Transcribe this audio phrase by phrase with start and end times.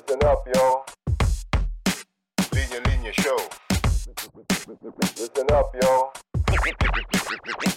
[0.00, 0.84] Listen up, yo.
[2.56, 3.36] Linya Linya Show.
[5.12, 6.10] Listen up, yo.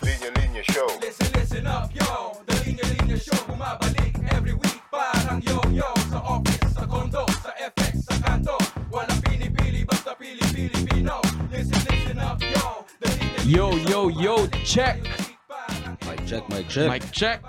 [0.08, 0.88] Linya Linya Show.
[1.02, 6.72] Listen, listen up, yo The Linya Linya Show Bumabalik every week Parang yo-yo Sa office,
[6.72, 8.56] sa condo, sa FX, sa kanto
[8.88, 11.20] Walang pinipili, basta pili-Pilipino
[11.52, 15.04] Listen, listen up, yo The Linya Linya Yo, yo, yo, check!
[16.08, 16.88] Mic check, mic check.
[16.88, 17.44] Mic check!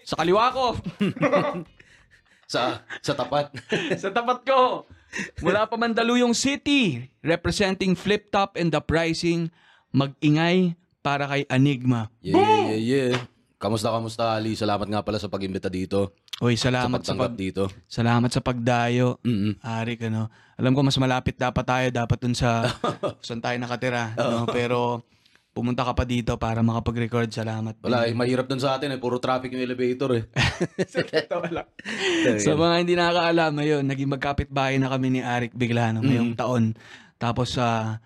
[0.00, 0.66] Sa kaliwa ko!
[2.48, 3.52] Sa sa tapat.
[4.02, 4.88] sa tapat ko!
[5.40, 9.52] Mula pa Mandaluyong City, representing Flip Top and the Pricing,
[9.88, 12.08] mag-ingay para kay Enigma.
[12.20, 12.80] yeah, yeah,
[13.12, 13.20] yeah.
[13.58, 14.54] Kamusta, kamusta, Ali?
[14.54, 16.14] Salamat nga pala sa pag-imbita dito.
[16.38, 17.62] Oy, Sa salamat sa, pagtanggap pag, dito.
[17.90, 19.18] salamat sa pagdayo.
[19.26, 19.58] Mm-mm.
[19.58, 20.30] Arik, ano.
[20.54, 22.70] Alam ko mas malapit dapat tayo, dapat dun sa
[23.26, 24.14] saan tayo nakatira.
[24.14, 24.46] no?
[24.46, 25.02] Pero
[25.58, 27.34] pumunta ka pa dito para makapag-record.
[27.34, 27.82] Salamat.
[27.82, 28.98] Wala, eh, mahirap dun sa atin eh.
[29.02, 30.24] Puro traffic yung elevator eh.
[32.46, 36.78] Sa mga hindi nakakaalam, ayun, naging magkapit-bahay na kami ni Arik bigla no, ngayong taon.
[37.18, 37.98] Tapos sa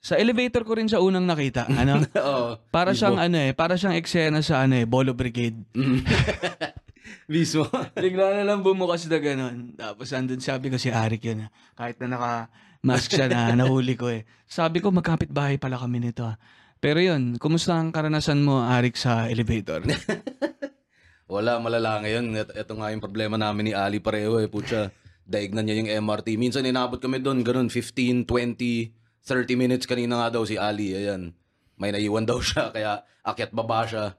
[0.00, 1.98] sa elevator ko rin sa unang nakita, ano?
[2.30, 2.62] Oo.
[2.70, 3.00] Para Mismo.
[3.04, 5.58] siyang ano eh, para siyang eksena sa ano eh, Bolo Brigade.
[7.32, 7.66] Mismo.
[7.94, 9.74] Bigla na lang bumukas na ganun.
[9.74, 11.46] Tapos andun sabi ko si Arik yun.
[11.46, 11.50] ah.
[11.74, 14.22] Kahit na naka-mask siya na nahuli ko eh.
[14.46, 16.22] Sabi ko magkapit-bahay pala kami nito.
[16.22, 16.38] ah.
[16.76, 19.82] Pero yun, kumusta ang karanasan mo Arik sa elevator?
[21.32, 22.30] Wala, malala ngayon.
[22.36, 24.46] Ito, ito nga yung problema namin ni Ali pareho eh.
[24.46, 24.94] Putya,
[25.26, 26.38] daig na niya yung MRT.
[26.38, 28.94] Minsan inabot kami doon, ganun, 15, 20,
[29.26, 29.84] 30 minutes.
[29.90, 31.34] Kanina nga daw si Ali, ayan.
[31.76, 34.14] May naiwan daw siya, kaya akyat baba siya.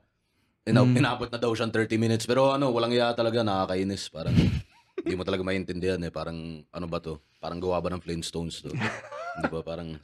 [0.67, 2.27] Ina- Inabot na daw siyang 30 minutes.
[2.27, 4.11] Pero ano, walang iya talaga, nakakainis.
[4.11, 4.35] Parang,
[4.99, 6.11] hindi mo talaga maintindihan eh.
[6.11, 6.35] Parang,
[6.67, 7.23] ano ba to?
[7.39, 8.75] Parang gawa ba ng Flintstones to?
[8.75, 9.63] Hindi ba?
[9.63, 9.95] Parang,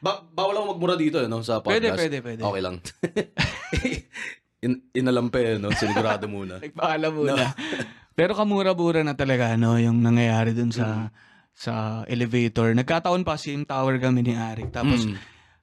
[0.00, 1.40] ba bawal ako magmura dito eh, no?
[1.40, 2.00] Sa Pwede, podcast.
[2.00, 2.40] pwede, pwede.
[2.42, 2.76] Okay lang.
[4.64, 5.72] In, inalampe, no?
[5.72, 6.60] Sinigurado muna.
[6.64, 7.56] Nagpaalam muna.
[8.18, 11.08] Pero kamura-bura na talaga no, yung nangyayari dun sa
[11.56, 12.72] sa elevator.
[12.76, 14.68] Nagkataon pa same tower kami ni Arik.
[14.68, 15.16] Tapos Mm.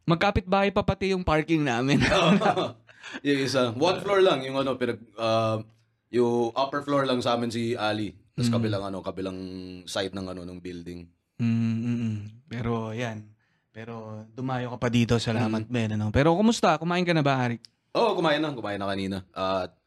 [0.07, 2.01] magkapit-bahay pa pati yung parking namin.
[3.21, 3.73] yung isa.
[3.75, 5.61] One floor lang, yung ano, pinag, ah,
[6.09, 8.15] yung upper floor lang sa amin si Ali.
[8.33, 9.37] Tapos kabilang ano, kabilang
[9.85, 11.01] side ng ano, ng building.
[11.37, 12.17] Mm, mm, mm.
[12.47, 13.36] Pero yan.
[13.77, 15.93] Pero dumayo ka pa dito, salamat Ben.
[15.93, 16.09] Ano?
[16.09, 16.81] Pero kumusta?
[16.81, 17.61] Kumain ka na ba, Arik?
[17.93, 19.21] Oo, oh, kumain na, kumain na kanina.
[19.37, 19.77] At,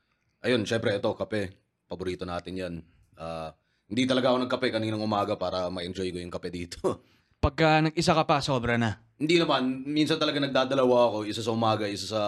[0.46, 1.58] ayun, syempre, ito, kape.
[1.90, 2.74] Paborito natin yan.
[3.18, 3.50] Ah,
[3.90, 6.78] hindi talaga ako nagkape kaninang umaga para ma-enjoy ko yung kape dito.
[7.42, 9.02] Pagka nag-isa ka pa, sobra na.
[9.18, 9.82] Hindi naman.
[9.82, 11.18] Minsan talaga nagdadalawa ako.
[11.26, 12.22] Isa sa umaga, isa sa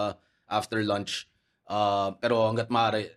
[0.51, 1.31] after lunch.
[1.63, 3.07] Ah, pero hanggat maaari,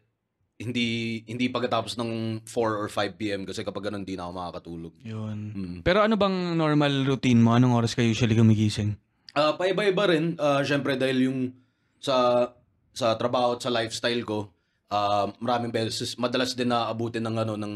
[0.57, 3.45] hindi hindi pagkatapos ng 4 or 5 p.m.
[3.45, 4.93] kasi kapag ganun, hindi na ako makakatulog.
[5.05, 5.39] Yun.
[5.53, 5.77] Mm.
[5.85, 7.53] Pero ano bang normal routine mo?
[7.53, 8.97] Anong oras ka usually gumigising?
[9.37, 10.33] Ah, paiba-iba rin.
[10.41, 11.53] Ah, syempre dahil yung
[12.01, 12.49] sa
[12.97, 14.49] sa trabaho at sa lifestyle ko,
[14.89, 17.75] ah, maraming beses madalas din na abutin ng ano ng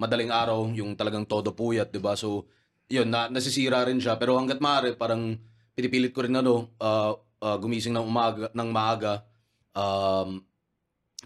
[0.00, 2.16] madaling araw, yung talagang todo puyat, 'di ba?
[2.16, 2.48] So,
[2.88, 5.36] 'yun na nasisira rin siya pero hangga't maaari parang
[5.76, 7.12] pinipilit ko rin ano ah,
[7.44, 9.28] ah, gumising ng umaga ng maaga.
[9.76, 10.47] Um,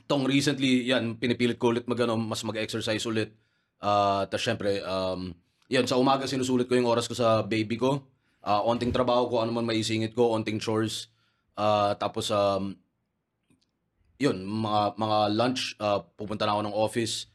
[0.06, 3.34] tong recently, yan, pinipilit ko ulit mag, ano, mas mag-exercise ulit.
[3.82, 5.34] Ah, tapos syempre, um,
[5.72, 8.06] yan, sa umaga sinusulit ko yung oras ko sa baby ko.
[8.42, 11.10] Ah, onting trabaho ko, ano man maisingit ko, onting chores.
[11.58, 12.74] Ah, tapos, um,
[14.22, 17.32] yun, mga, mga lunch, ah, pupunta na ako ng office.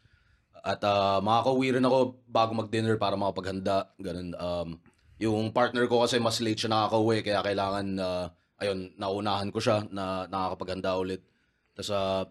[0.67, 3.88] At uh, makakauwi rin ako bago mag-dinner para makapaghanda.
[4.03, 4.35] Ganun.
[4.35, 4.69] Um,
[5.16, 8.27] yung partner ko kasi mas late siya nakakauwi, kaya kailangan, ah,
[8.59, 11.23] ayun, naunahan ko siya na nakakapaghanda ulit.
[11.72, 12.27] Tapos, ah,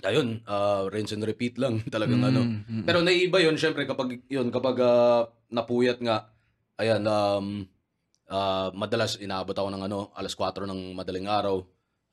[0.00, 2.42] ayun, ah, rinse and repeat lang talagang ano.
[2.42, 2.84] Mm, mm.
[2.88, 6.32] Pero naiiba yun, syempre, kapag, yun, kapag ah, napuyat nga,
[6.80, 7.68] ayan, um,
[8.32, 11.62] ah, madalas inaabot ako ng ano, alas 4 ng madaling araw.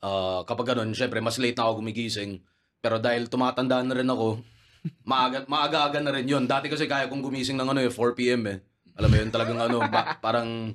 [0.00, 2.40] Ah, kapag ganun, syempre, mas late na ako gumigising.
[2.80, 4.40] Pero dahil tumatanda na rin ako,
[5.04, 6.44] maaga, maaga-aga na rin yun.
[6.48, 8.42] Dati kasi kaya kong gumising ng ano eh, 4 p.m.
[8.48, 8.58] eh.
[8.96, 10.72] Alam mo yun, talagang ano, ba- parang,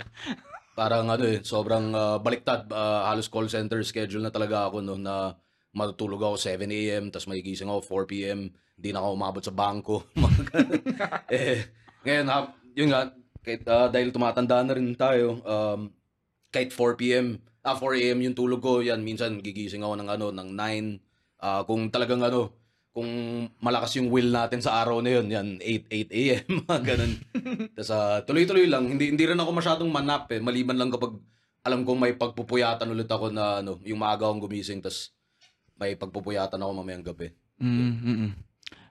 [0.78, 2.68] parang ano eh, sobrang ah, baliktad.
[2.76, 5.34] ah, halos call center schedule na talaga ako no, na
[5.76, 7.12] matutulog ako 7 a.m.
[7.12, 8.40] tapos magigising ako 4 p.m.
[8.80, 9.98] Hindi na ako umabot sa bangko.
[11.36, 11.68] Eh,
[12.08, 12.38] ngayon, ha,
[12.78, 13.12] yun nga,
[13.44, 15.92] kahit, ah, dahil tumatanda na rin tayo, um,
[16.50, 17.26] kahit 4 p.m.,
[17.66, 18.20] ah, 4 a.m.
[18.24, 21.44] yung tulog ko, yan, minsan gigising ako ng ano, ng 9.
[21.44, 22.56] Ah, kung talagang ano,
[22.96, 23.10] kung
[23.60, 26.48] malakas yung will natin sa araw na yun, yan, 8, 8 a.m.,
[26.88, 27.14] ganun.
[27.76, 31.20] Tapos ah, tuloy-tuloy lang, hindi, hindi rin ako masyadong manap eh, maliban lang kapag
[31.66, 35.12] alam kong may pagpupuyatan ulit ako na ano, yung maaga akong gumising, tapos
[35.76, 37.32] may pagpupuyatan ako mamayang gabi.
[37.60, 38.32] Mm, mm, mm.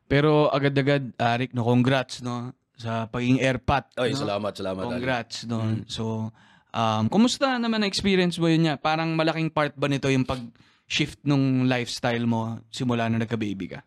[0.05, 3.89] Pero agad-agad, Arik, no, congrats, no, sa pagiging airpat.
[3.97, 4.21] Ay, no?
[4.21, 4.83] salamat, salamat.
[4.85, 4.91] Ali.
[5.01, 5.59] Congrats, no.
[5.89, 6.29] So,
[6.75, 8.77] um, kumusta naman ang experience mo yun niya?
[8.77, 13.81] Parang malaking part ba nito yung pag-shift nung lifestyle mo simula na nagka-baby ka?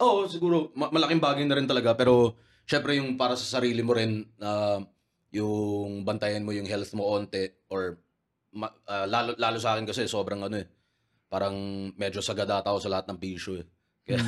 [0.00, 3.92] Oo, siguro ma- malaking bagay na rin talaga pero syempre yung para sa sarili mo
[3.94, 4.80] rin, na
[5.30, 8.00] yung bantayan mo yung health mo onte, or
[8.50, 10.66] ma- ah, lalo, lalo sa akin kasi sobrang ano eh,
[11.30, 11.54] parang
[11.94, 13.66] medyo sagadata ako sa lahat ng bisyo eh.
[14.02, 14.20] Kaya,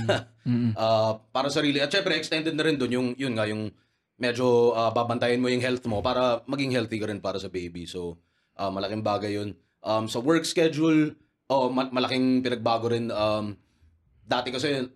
[0.46, 0.74] Mm.
[0.82, 3.74] ah, para sa sarili, at syempre extended na rin dun yung, yun nga, yung
[4.16, 7.90] medyo ah, babantayan mo yung health mo para maging healthy ka rin para sa baby.
[7.90, 8.22] So,
[8.54, 9.58] ah, malaking bagay yun.
[9.82, 11.18] Um, sa work schedule,
[11.50, 13.10] oh, ma- malaking pinagbago rin.
[13.10, 13.58] Um,
[14.22, 14.86] dati kasi,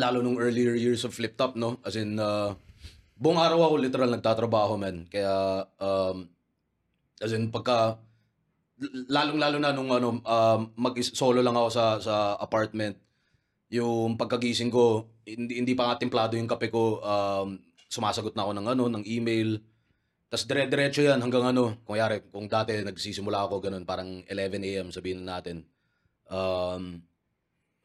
[0.00, 1.76] lalo nung earlier years of Flip Top, no?
[1.84, 2.56] As in, uh,
[3.20, 5.04] buong araw ako literal nagtatrabaho, man.
[5.12, 6.24] Kaya, um,
[7.20, 8.00] as in, pagka,
[9.08, 12.96] lalong-lalo na nung ano, um, mag-solo lang ako sa, sa apartment,
[13.72, 17.58] yung pagkagising ko, hindi, hindi pa nga templado yung kape ko, um,
[17.88, 19.58] sumasagot na ako ng ano, ng email,
[20.34, 24.86] tapos dire-diretso yan hanggang ano, kung yari, kung dati nagsisimula ako ganun, parang 11 a.m.
[24.90, 25.62] sabihin na natin.
[26.26, 27.06] Um,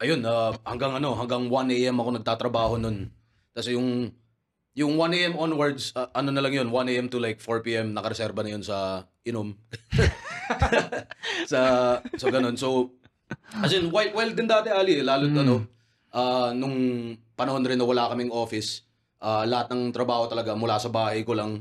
[0.01, 2.01] ayun, ah, hanggang ano, hanggang 1 a.m.
[2.01, 3.13] ako nagtatrabaho nun.
[3.53, 4.09] Tapos yung,
[4.79, 5.33] yung 1 a.m.
[5.35, 7.07] onwards, ah, ano na lang yun, 1 a.m.
[7.11, 7.91] to like 4 p.m.
[7.91, 9.51] nakareserba na yun sa inom.
[11.51, 11.59] sa,
[12.15, 12.55] so ganun.
[12.55, 12.95] So,
[13.59, 15.37] as in, wild, wild din dati, Ali, lalo Mm.
[15.43, 15.55] ano,
[16.15, 16.77] ah, nung
[17.35, 18.87] panahon rin na wala kaming office,
[19.19, 21.59] ah, lahat ng trabaho talaga mula sa bahay ko lang,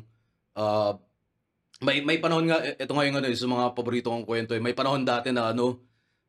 [0.54, 0.94] ah,
[1.82, 4.62] may may panahon nga, ito nga yung ano, sa mga paborito kong kwento eh.
[4.62, 5.78] May panahon dati na ano,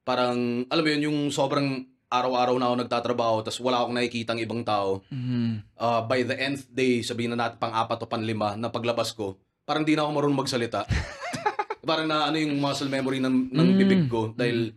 [0.06, 4.66] parang, alam mo yun, yung sobrang araw-araw na ako nagtatrabaho, tapos wala akong nakikitang ibang
[4.66, 5.06] tao.
[5.14, 5.62] Mm.
[5.78, 9.14] Ah, by the nth day, sabihin na natin pang apat o pang lima, na paglabas
[9.14, 10.90] ko, parang di na ako marunong magsalita.
[11.90, 13.78] parang na ano yung muscle memory ng, ng Mm.
[13.78, 14.34] bibig ko.
[14.34, 14.74] Dahil,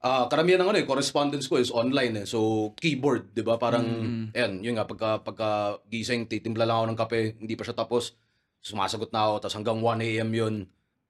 [0.00, 2.26] ah karamihan ng ano eh, correspondence ko is online eh.
[2.26, 3.58] So, keyboard, di ba?
[3.58, 4.24] Parang, Mm.
[4.30, 5.50] ayan, yun nga, pagka, pagka
[5.90, 8.14] gising, titimpla lang ako ng kape, hindi pa siya tapos,
[8.62, 10.30] sumasagot na ako, tapos hanggang 1 a.m.
[10.30, 10.54] yun,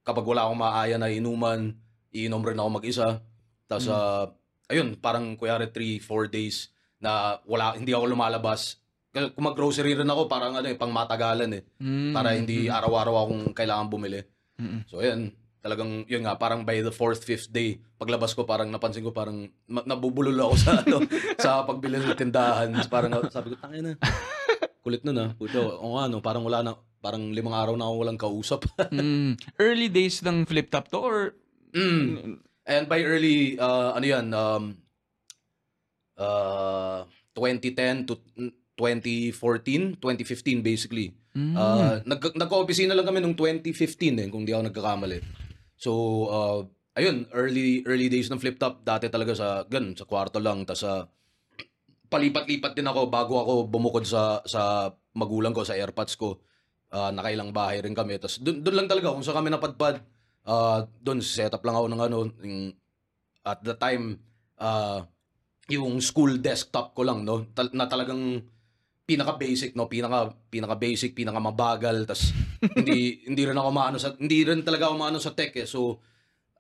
[0.00, 1.76] kapag wala akong maaya na inuman,
[2.11, 3.20] iinom rin ako mag-isa.
[3.69, 3.94] Tapos, Mm.
[3.94, 4.26] ah,
[4.70, 6.70] ayun, parang kuyari 3, 4 days
[7.02, 8.78] na wala, hindi ako lumalabas.
[9.11, 11.62] Kung mag-grocery rin ako, parang ano eh, pang matagalan eh.
[11.82, 12.14] Mm.
[12.14, 14.22] Para hindi araw-araw akong kailangan bumili.
[14.55, 14.87] Mm.
[14.87, 19.02] So, ayan, talagang, yun nga, parang by the fourth, fifth day, paglabas ko, parang napansin
[19.02, 21.02] ko, parang ma- nabubulol ako sa, ano,
[21.43, 22.70] sa pagbili ng tindahan.
[22.87, 23.93] Parang, sabi ko, tangin na.
[24.81, 25.31] Kulit nun ah.
[25.34, 28.61] Puto, o nga, no, parang wala na, parang limang araw na ako walang kausap.
[28.94, 29.37] Mm.
[29.58, 31.19] Early days ng flip top to or
[31.75, 32.40] mm.
[32.70, 34.78] And by early, uh, ano yan, um,
[36.14, 37.02] uh,
[37.34, 38.14] 2010 to
[38.78, 41.11] 2014, 2015 basically.
[41.34, 41.55] Mm.
[41.58, 45.19] Uh, nag nagka-opisina lang kami nung 2015 eh, kung di ako nagkakamali.
[45.75, 45.90] So,
[46.31, 46.61] uh,
[46.94, 50.87] ayun, early early days ng flip top, dati talaga sa gan sa kwarto lang tas
[50.87, 51.11] sa
[52.11, 56.38] palipat-lipat din ako bago ako bumukod sa sa magulang ko sa airpods ko.
[56.90, 58.19] Uh, nakailang bahay rin kami.
[58.19, 60.02] Tas doon lang talaga kung sa kami napadpad.
[60.40, 62.72] Uh, doon set up lang ako ng ano yung,
[63.44, 64.16] at the time
[64.56, 65.04] uh,
[65.69, 68.42] yung school desktop ko lang no Tal- na talagang
[69.04, 72.31] pinaka basic no pinaka pinaka basic pinaka mabagal tas
[72.78, 75.66] hindi hindi rin ako maano sa hindi rin talaga ako maano sa tech eh.
[75.66, 75.98] So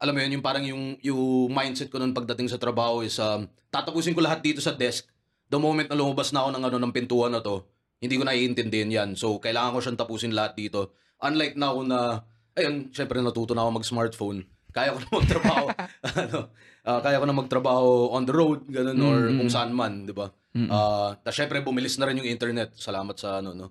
[0.00, 3.44] alam mo yun yung parang yung yung mindset ko noon pagdating sa trabaho is um,
[3.68, 5.06] tatapusin ko lahat dito sa desk.
[5.50, 7.68] The moment na lumabas na ako ng ano ng pintuan na to
[8.00, 9.10] hindi ko naiintindihan yan.
[9.14, 10.96] So kailangan ko siyang tapusin lahat dito.
[11.20, 12.24] Unlike now na
[12.54, 14.38] ayun syempre natuto na ako mag smartphone
[14.70, 15.66] kaya ko na magtrabaho
[16.22, 16.38] ano
[16.86, 19.38] ah, kaya ko na magtrabaho on the road ganun or Mm, mm.
[19.42, 20.66] kung saan man di ba Mm.
[20.66, 22.74] Ah, tas syempre bumilis na rin yung internet.
[22.74, 23.70] Salamat sa ano no.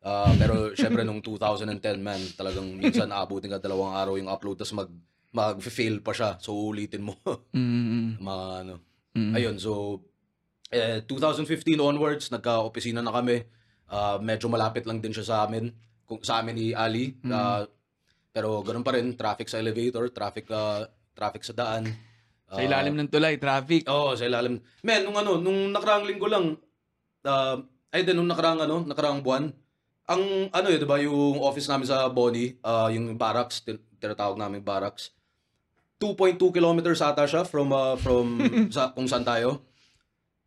[0.00, 4.72] Ah, pero syempre nung 2010 man, talagang minsan aabutin ka dalawang araw yung upload tas
[4.72, 4.88] mag
[5.36, 6.40] mag-fail pa siya.
[6.40, 7.20] So ulitin mo.
[7.52, 8.16] Mm.
[8.16, 8.74] mga ano.
[9.12, 9.32] Mm.
[9.36, 10.00] Ayun, so
[10.72, 13.44] eh, 2015 onwards nagka-opisina na kami.
[13.92, 15.68] Ah, medyo malapit lang din siya sa amin.
[16.08, 17.12] Kung sa amin ni Ali.
[17.20, 17.28] Mm.
[17.28, 17.68] Ah,
[18.36, 20.84] pero ganun pa rin, traffic sa elevator, traffic ah,
[21.16, 21.88] traffic sa daan.
[22.44, 23.88] Sa Ah, ilalim ng tulay, traffic.
[23.88, 24.60] Oo, sa ilalim.
[24.84, 26.60] Men, nung ano, nung nakaraang linggo lang,
[27.24, 27.56] uh,
[27.88, 29.48] ay din, nung nakaraang ano, nakaraang buwan,
[30.06, 34.36] ang ano yun, di ba, yung office namin sa Bonnie, ah, yung barracks, tin- tinatawag
[34.36, 35.16] namin barracks,
[35.96, 38.36] 2.2 kilometers ata siya from, ah, from
[38.76, 39.64] sa, kung saan tayo.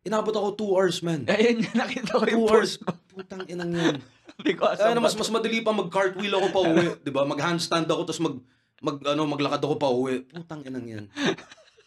[0.00, 1.26] Inabot ako 2 hours, man.
[1.28, 2.78] Ayun, nakita ko 2 yung hours.
[3.10, 3.96] Putang inang yan.
[4.40, 7.22] Because Kaya na mas mas madali pa mag-cartwheel ako pa uwi, 'di ba?
[7.24, 8.36] Mag-handstand ako tapos mag
[8.80, 10.24] mag ano maglakad ako pa uwi.
[10.26, 11.04] Putang inang 'yan.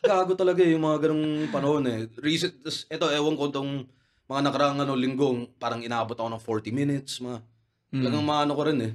[0.04, 2.12] Gago talaga eh, yung mga ganung panahon eh.
[2.20, 3.88] Recent tas ito ewan ko tong
[4.28, 7.40] mga nakaraang ano linggong parang inaabot ako ng 40 minutes, mga
[7.94, 8.02] Mm.
[8.02, 8.94] talagang maano ko rin eh.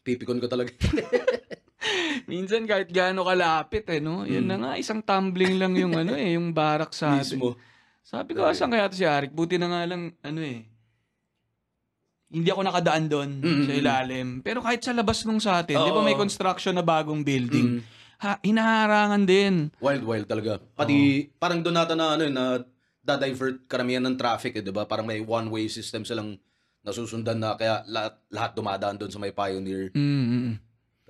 [0.00, 0.72] Pipikon ko talaga.
[2.30, 4.24] Minsan kahit gaano kalapit eh, no?
[4.24, 4.50] Yun Mm.
[4.50, 7.36] na nga, isang tumbling lang yung ano eh, yung barak sa atin.
[7.36, 7.60] mismo.
[8.00, 9.30] Sabi ko, asan kaya to si Arik?
[9.30, 10.64] Buti na nga lang, ano eh,
[12.30, 14.28] hindi ako nakadaan doon Mm, sa mm, ilalim.
[14.46, 16.06] Pero kahit sa labas nung sa atin, di ba Oo.
[16.06, 17.82] may construction na bagong building?
[17.82, 17.82] Mm.
[18.20, 19.54] Ha, hinaharangan din.
[19.82, 20.60] Wild wild talaga.
[20.76, 22.62] Pati parang doon nata na ano eh, na
[23.00, 24.84] da-divert karamihan ng traffic eh, 'di ba?
[24.84, 26.36] Parang may one-way system silang
[26.84, 29.90] nasusundan na kaya lahat, lahat dumadaan doon sa may Pioneer.
[29.96, 30.54] Mm, mm, mm.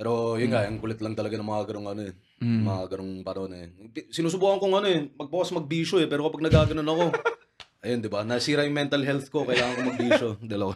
[0.00, 2.14] Pero yun nga, yung kulit lang talaga ng mga ganong ano eh.
[2.40, 2.62] Mm.
[2.64, 3.66] Mga ganong panahon eh.
[4.08, 7.04] Sinusubukan kong ano eh, magbawas magbisyo eh, pero kapag nagaganon ako,
[7.80, 8.24] ayun, di ba?
[8.24, 10.28] Nasira yung mental health ko, kailangan ko magbisyo.
[10.52, 10.74] Dalawa.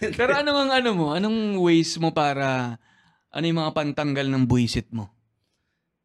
[0.00, 1.06] Pero ano ang ano mo?
[1.12, 2.76] Anong ways mo para
[3.30, 5.12] ano yung mga pantanggal ng buwisit mo?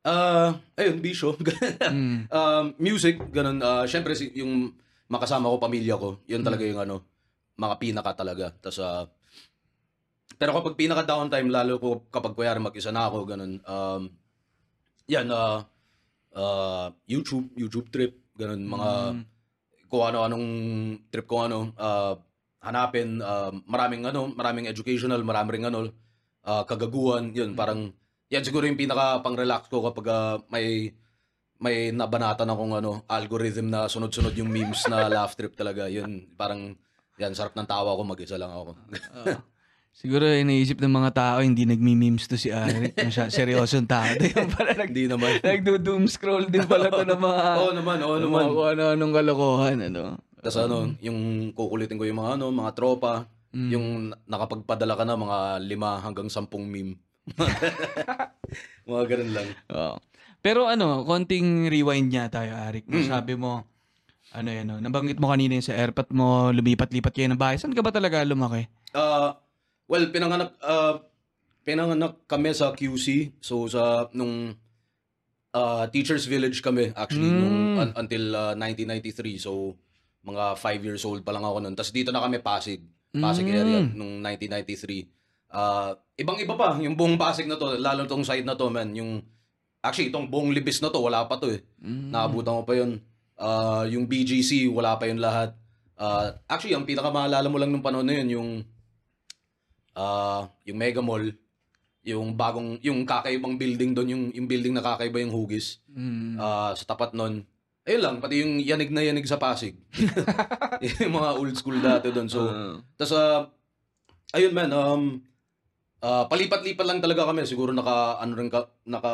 [0.06, 1.34] Ah, ayun, bisyo.
[1.82, 2.30] Mm.
[2.30, 3.58] um, music, ganun.
[3.58, 4.70] Uh, Siyempre, si, yung
[5.10, 7.02] makasama ko, pamilya ko, yun talaga yung ano,
[7.58, 8.54] mga pinaka talaga.
[8.54, 9.10] Tapos, ah,
[10.38, 13.58] pero kapag pinaka downtime, lalo ko kapag kuyari mag-isa na ako, ganun.
[13.66, 14.14] Um,
[15.10, 15.66] yan, ah,
[16.38, 19.22] ah, YouTube, YouTube trip, ganun, mga, Mm.
[19.90, 20.48] Kung ano-anong
[21.10, 22.18] trip ko ano, ah,
[22.66, 25.94] hanapin, ah, maraming ano, maraming educational, maraming ano,
[26.46, 27.94] ah, kagaguhan, yun, parang,
[28.34, 30.94] yan siguro yung pinaka pang-relax ko kapag ah, may
[31.56, 35.88] may nabanatan akong ano, algorithm na sunod-sunod yung memes na laugh trip talaga.
[35.88, 36.76] Yun, parang,
[37.16, 38.76] yan, sarap ng tawa ko, mag-isa lang ako.
[38.76, 39.55] Oo.
[39.96, 43.00] Siguro iniisip ng mga tao hindi nagmi-memes to si Arik.
[43.00, 44.04] Masya, seryosong tao.
[44.12, 45.40] Yung pala nag, Hindi naman.
[45.40, 48.44] nagdo-doom scroll din pala to ng mga Oo naman, oo ng naman.
[48.52, 49.78] kung ano-anong kalokohan.
[49.88, 50.20] Ano.
[50.44, 51.18] Tapos ano, yung
[51.56, 53.26] kukulitin ko yung mga ano, mga tropa,
[53.56, 53.72] Mm.
[53.72, 53.88] yung
[54.28, 57.00] nakapagpadala ka na mga lima hanggang sampung meme.
[58.84, 59.48] mga ganun lang.
[59.72, 59.96] Oo.
[60.44, 62.84] Pero ano, konting rewind niya tayo, Arik.
[62.84, 63.08] Mm.
[63.08, 63.64] Sabi mo,
[64.36, 64.84] ano yan, no?
[64.84, 67.56] nabanggit mo kanina yung sa airpot mo, lumipat-lipat kayo ng bahay.
[67.56, 68.68] Saan ka ba talaga lumaki?
[68.92, 69.40] Ah,
[69.86, 71.02] well, pinanganak ah,
[71.62, 73.34] pinanganak kami sa QC.
[73.40, 74.54] So sa nung
[75.52, 77.40] ah, Teachers Village kami actually Mm.
[77.40, 79.38] nung un- until ah, 1993.
[79.38, 79.74] So
[80.22, 81.76] mga 5 years old pa lang ako noon.
[81.76, 82.82] Tapos dito na kami Pasig.
[83.12, 83.56] Pasig Mm.
[83.56, 85.08] area nung 1993.
[85.50, 89.24] Ah, ibang-iba pa yung buong Pasig na to, lalo tong side na to, man, yung
[89.80, 91.62] actually itong buong Libis na to, wala pa to eh.
[91.80, 92.10] Mm.
[92.12, 92.92] Naabutan ko pa yun.
[93.36, 95.54] Ah, yung BGC, wala pa yun lahat.
[95.96, 98.50] Ah, actually, ang pinakamaalala mo lang nung panahon na yun, yung
[99.96, 101.32] ah yung Mega Mall,
[102.06, 105.82] yung bagong, yung kakaibang building doon, yung, yung building na kakaiba yung hugis.
[105.90, 106.38] Mm.
[106.38, 107.42] Ah, sa tapat nun,
[107.82, 109.74] ayun lang, pati yung yanig na yanig sa Pasig.
[111.02, 112.30] yung mga old school dati doon.
[112.30, 112.78] So, Ah.
[112.94, 113.50] tas ah,
[114.38, 115.04] ayun man, um,
[116.06, 117.48] ah, palipat-lipat lang talaga kami.
[117.50, 119.14] Siguro naka, ano rin ka, naka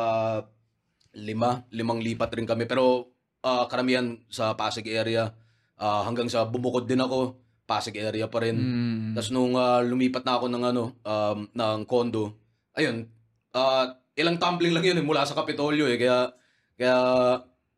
[1.16, 2.68] lima, limang lipat rin kami.
[2.68, 3.12] Pero
[3.42, 5.32] ah, karamihan sa Pasig area,
[5.80, 7.40] ah, hanggang sa bumukod din ako,
[7.72, 8.56] Pasig area pa rin.
[8.60, 9.16] Mm.
[9.16, 12.36] Tapos nung ah, lumipat na ako ng ano, um, ng condo,
[12.76, 13.08] ayun,
[13.56, 15.96] ah, ilang tumbling lang yun eh, mula sa Kapitolyo eh.
[15.96, 16.36] Kaya,
[16.76, 16.98] kaya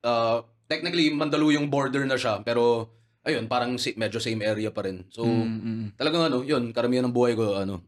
[0.02, 2.42] ah, technically, Mandaluyong border na siya.
[2.42, 2.90] Pero,
[3.22, 5.06] ayun, parang si, medyo same area pa rin.
[5.14, 7.86] So, Mm, mm, talagang ano, yun, karamihan ng buhay ko, ano,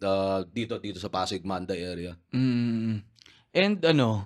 [0.00, 2.16] ah, dito, dito sa Pasig, Manda area.
[2.32, 3.12] mm.
[3.52, 4.24] And ano,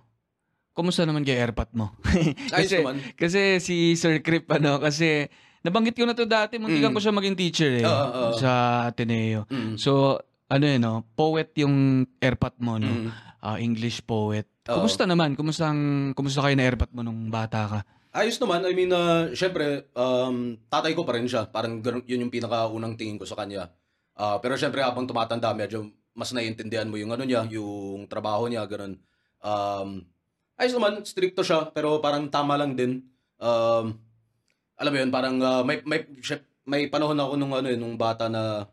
[0.71, 1.91] kumusta naman kay airpot mo?
[2.55, 2.97] Ayos kasi, naman.
[3.19, 5.27] kasi si Sir Crip, ano, kasi
[5.67, 6.97] nabanggit ko na to dati, muntikan Mm.
[6.97, 8.39] ko siya maging teacher eh, Oo, oo.
[8.39, 8.51] sa
[8.87, 9.51] Ateneo.
[9.51, 9.75] Mm.
[9.75, 11.03] So, ano yun, no?
[11.19, 12.87] poet yung airpot mo, no?
[12.87, 13.11] Mm.
[13.43, 14.47] Ah, English poet.
[14.71, 14.83] Oo.
[14.83, 15.35] Kumusta naman?
[15.35, 17.81] Kumusta, ang, kumusta kayo na airpot mo nung bata ka?
[18.17, 18.65] Ayos naman.
[18.65, 21.45] I mean, uh, syempre, um, tatay ko pa rin siya.
[21.51, 23.69] Parang ganun, yun yung pinakaunang tingin ko sa kanya.
[24.17, 25.85] Ah, pero syempre, habang tumatanda, medyo
[26.17, 28.97] mas naiintindihan mo yung ano niya, yung trabaho niya, ganun.
[29.45, 30.09] Um,
[30.57, 33.05] ayos naman, stricto siya, pero parang tama lang din.
[33.37, 34.01] Um,
[34.77, 36.05] alam mo yun, parang ah, may, may,
[36.69, 38.69] may panahon ako nung, ano, eh, nung bata na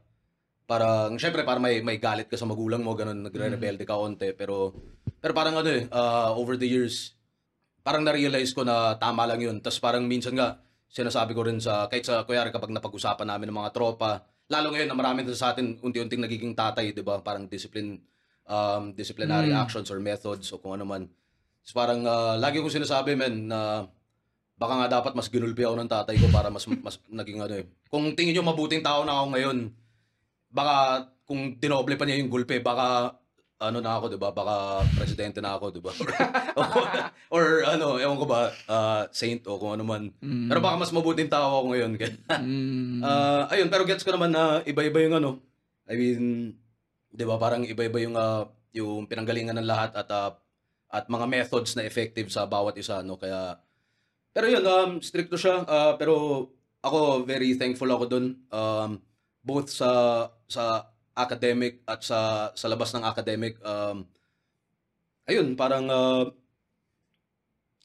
[0.67, 4.75] parang, syempre, parang may, may galit ka sa magulang mo, ganun, nagre-rebelde ka onte, pero,
[5.19, 7.15] pero parang ano eh, ah, over the years,
[7.83, 9.57] parang na-realize ko na tama lang yun.
[9.60, 10.60] Tapos parang minsan nga,
[10.91, 14.88] sinasabi ko rin sa, kahit sa, kuyari kapag napag-usapan namin ng mga tropa, lalo ngayon
[14.91, 17.19] na marami na sa atin unti-unting nagiging tatay, di ba?
[17.24, 18.00] Parang discipline,
[18.48, 19.60] um, disciplinary Mm.
[19.60, 21.07] actions or methods o kung ano man.
[21.63, 23.88] So parang ah, lagi ko sinasabi, men, na
[24.57, 27.65] baka nga dapat mas ginulpi ako ng tatay ko para mas, mas naging ano eh.
[27.89, 29.57] Kung tingin nyo mabuting tao na ako ngayon,
[30.53, 30.75] baka
[31.25, 33.17] kung tinoble pa niya yung gulpe, baka
[33.63, 34.29] ano na ako, 'di ba?
[34.36, 35.91] Baka presidente na ako, 'di ba?
[36.60, 36.67] or,
[37.31, 40.12] or ano, ewan ko ba, ah, saint o kung ano man.
[40.19, 40.51] Mm.
[40.51, 41.91] Pero baka mas mabuting tao ako ngayon.
[42.43, 43.00] Mm.
[43.05, 45.39] ah, ayun, pero gets ko naman na iba-iba yung ano.
[45.88, 46.24] I mean,
[47.13, 47.39] 'di ba?
[47.39, 50.36] Parang iba-iba yung ah, yung pinanggalingan ng lahat at ah,
[50.93, 53.17] at mga methods na effective sa bawat isa, no?
[53.17, 53.57] Kaya
[54.33, 55.63] pero yun, um, stricto siya.
[55.69, 56.49] ah, pero
[56.83, 58.25] ako, very thankful ako dun.
[58.49, 58.99] Um,
[59.45, 59.89] both sa
[60.49, 63.61] sa academic at sa sa labas ng academic.
[63.61, 64.09] Um,
[65.29, 66.25] ayun, parang ah,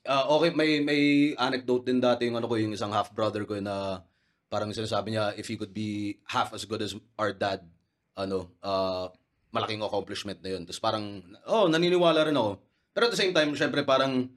[0.08, 3.60] ah, okay, may may anecdote din dati yung ano ko, yung isang half brother ko
[3.60, 4.02] na
[4.48, 7.68] parang sinasabi niya, if he could be half as good as our dad,
[8.16, 9.12] ano, ah,
[9.52, 10.64] malaking accomplishment na yun.
[10.64, 12.60] Tapos parang, oh, naniniwala rin ako.
[12.96, 14.32] Pero at the same time, syempre parang,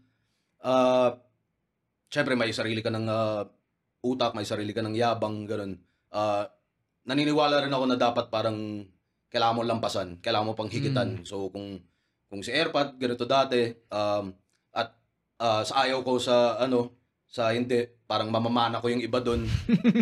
[0.62, 1.16] ah,
[2.12, 3.48] syempre may sarili ka ng ah,
[4.04, 5.80] utak, may sarili ka ng yabang, ganun.
[6.12, 6.46] Ah,
[7.08, 8.86] naniniwala rin ako na dapat parang
[9.32, 11.24] kailangan mo lampasan, kailangan mo pang higitan.
[11.24, 11.80] So kung
[12.28, 14.36] kung si Airpat ganito dati um,
[14.76, 14.92] at
[15.40, 17.00] ah, sa ayaw ko sa ano
[17.32, 19.48] sa hindi parang mamamana ko yung iba doon.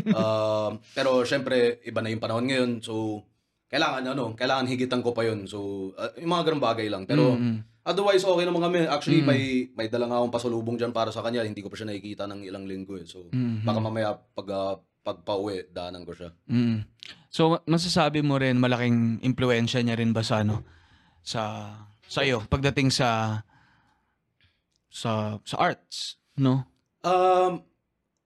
[0.09, 2.71] Um, pero syempre iba na yung panahon ngayon.
[2.81, 3.21] So
[3.69, 5.45] kailangan ano, kailangan higitan ko pa yun.
[5.45, 7.05] So ah, yung mga ganung bagay lang.
[7.05, 7.68] Pero Mm-mm.
[7.83, 8.79] Otherwise okay naman kami.
[8.85, 9.27] Actually Mm.
[9.27, 9.41] may
[9.73, 11.41] may dala nga akong pasalubong diyan para sa kanya.
[11.41, 13.05] Hindi ko pa siya nakikita ng ilang linggo eh.
[13.05, 13.63] So Mhm.
[13.63, 16.29] baka mamaya pag ah, pagpa-uwi daanan ko siya.
[16.45, 16.83] Mm.
[17.29, 20.61] So masasabi mo rin malaking impluwensya niya rin ba sa ano
[21.21, 21.71] sa
[22.03, 23.41] sa iyo pagdating sa
[24.89, 26.65] sa sa arts, no?
[27.05, 27.61] Um,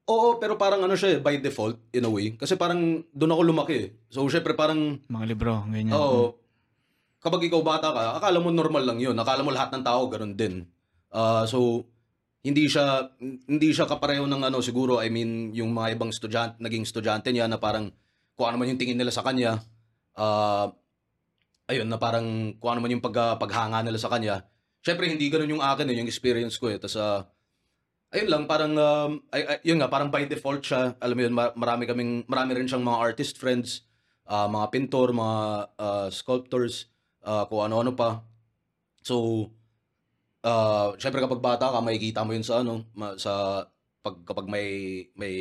[0.07, 2.33] oo, pero parang ano siya eh, by default, in a way.
[2.33, 3.89] Kasi parang doon ako lumaki eh.
[4.07, 5.91] So, syempre parang, Mga libro, ganyan.
[5.93, 6.39] oo,
[7.23, 9.15] kapag ikaw bata ka, akala mo normal lang yun.
[9.15, 10.67] Akala mo lahat ng tao ganun din.
[11.09, 11.87] Ah, so,
[12.43, 13.07] hindi siya
[13.47, 17.47] hindi siya kapareho ng ano siguro I mean yung mga ibang estudyante naging estudyante niya
[17.47, 17.87] na parang
[18.35, 19.63] kung ano man yung tingin nila sa kanya
[20.19, 20.67] ah
[21.71, 24.43] ayun na parang kung ano man yung pag, paghanga nila sa kanya
[24.83, 27.23] syempre hindi ganoon yung akin eh, yung experience ko eh tas ah,
[28.11, 31.31] ayun lang parang um, ay, ay- yun nga parang by default siya alam mo yun
[31.31, 33.87] ma- marami kaming marami rin siyang mga artist friends
[34.27, 35.39] ah, mga pintor mga
[35.79, 36.91] ah, sculptors
[37.23, 38.21] ah, kung ano-ano pa
[39.01, 39.47] so
[40.43, 43.63] ah syempre kapag bata ka makikita mo yun sa ano ma- sa
[44.03, 44.67] pag kapag may
[45.15, 45.35] may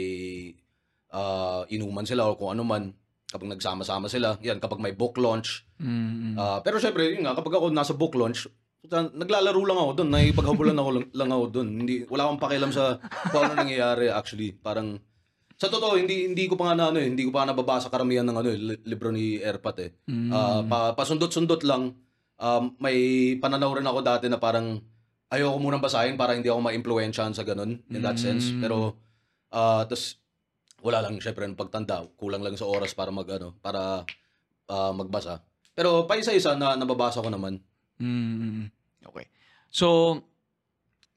[1.10, 2.94] ah, inuman sila o kung ano man
[3.26, 5.90] kapag nagsama-sama sila yan kapag may book launch Mm,
[6.32, 6.34] mm.
[6.38, 8.46] Ah, pero syempre, yun nga, kapag ako nasa book launch,
[8.86, 11.68] naglalaro lang ako doon, nakipaghabulan ako lang, lang ako doon.
[11.82, 13.02] Hindi wala akong pakialam sa
[13.34, 14.54] kung ano nangyayari actually.
[14.54, 15.02] Parang
[15.56, 17.88] sa totoo, hindi hindi ko pa nga na ano, eh, hindi ko pa nga nababasa
[17.92, 19.90] karamihan ng ano, eh, li- libro ni Erpat eh.
[20.08, 20.30] Mm.
[20.30, 21.94] Ah, pa, pasundot-sundot lang.
[22.42, 22.96] Um, may
[23.38, 24.82] pananaw rin ako dati na parang
[25.30, 28.50] ayoko munang basahin para hindi ako ma-impluwensyahan sa ganun in that sense.
[28.52, 28.60] Mm.
[28.66, 28.98] Pero
[29.52, 30.18] ah tas
[30.82, 34.02] wala lang syempre ng pagtanda, kulang lang sa oras para mag ano, para
[34.68, 35.40] ah, magbasa.
[35.72, 37.62] Pero pa isa-isa na nababasa ko naman.
[38.02, 38.68] Mm,
[39.08, 39.30] okay.
[39.72, 40.20] So,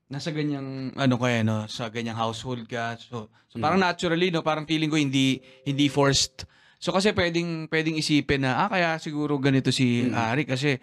[0.06, 1.66] nasa ganyang, ano kaya, no?
[1.66, 2.94] Sa ganyang household ka.
[3.02, 4.46] So, so parang naturally, no?
[4.46, 6.46] Parang feeling ko hindi, hindi forced.
[6.78, 10.14] So, kasi pwedeng, pwedeng isipin na, ah, kaya siguro ganito si Mm.
[10.14, 10.78] Ari kasi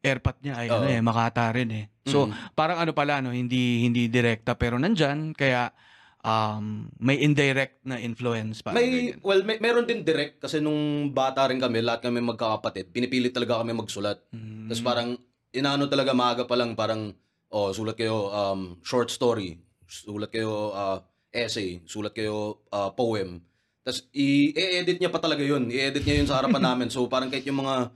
[0.00, 1.84] airpat niya ay ano eh, makata rin eh.
[2.06, 2.54] So, Mm.
[2.54, 3.34] parang ano pala, no?
[3.34, 5.34] Hindi, hindi direkta pero nandyan.
[5.34, 5.74] Kaya,
[6.22, 8.62] um, may indirect na influence.
[8.62, 9.20] Parang May, ganyan.
[9.26, 13.60] well, may, meron din direct kasi nung bata rin kami, lahat kami magkakapatid, pinipilit talaga
[13.60, 14.22] kami magsulat.
[14.30, 14.70] Mm.
[14.70, 15.08] Tapos parang,
[15.50, 17.10] inaano talaga maaga pa lang, parang,
[17.50, 20.98] oh, sulat kayo um, short story, sulat kayo uh,
[21.30, 23.42] essay, sulat kayo uh, poem.
[23.80, 25.70] Tapos i-edit niya pa talaga yun.
[25.70, 26.88] I-edit niya yun sa harapan namin.
[26.90, 27.90] So parang kahit yung mga,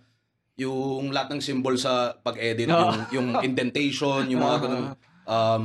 [0.54, 2.78] yung lahat ng symbol sa pag-edit, Oo.
[2.78, 4.86] yung, yung indentation, yung mga ganun,
[5.26, 5.64] um,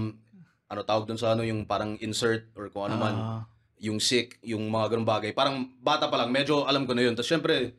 [0.70, 3.42] ano tawag dun sa ano, yung parang insert or kung ano man Ah.
[3.80, 5.32] yung sick, yung mga ganung bagay.
[5.32, 7.16] Parang bata pa lang, medyo alam ko na yun.
[7.16, 7.74] Tapos syempre,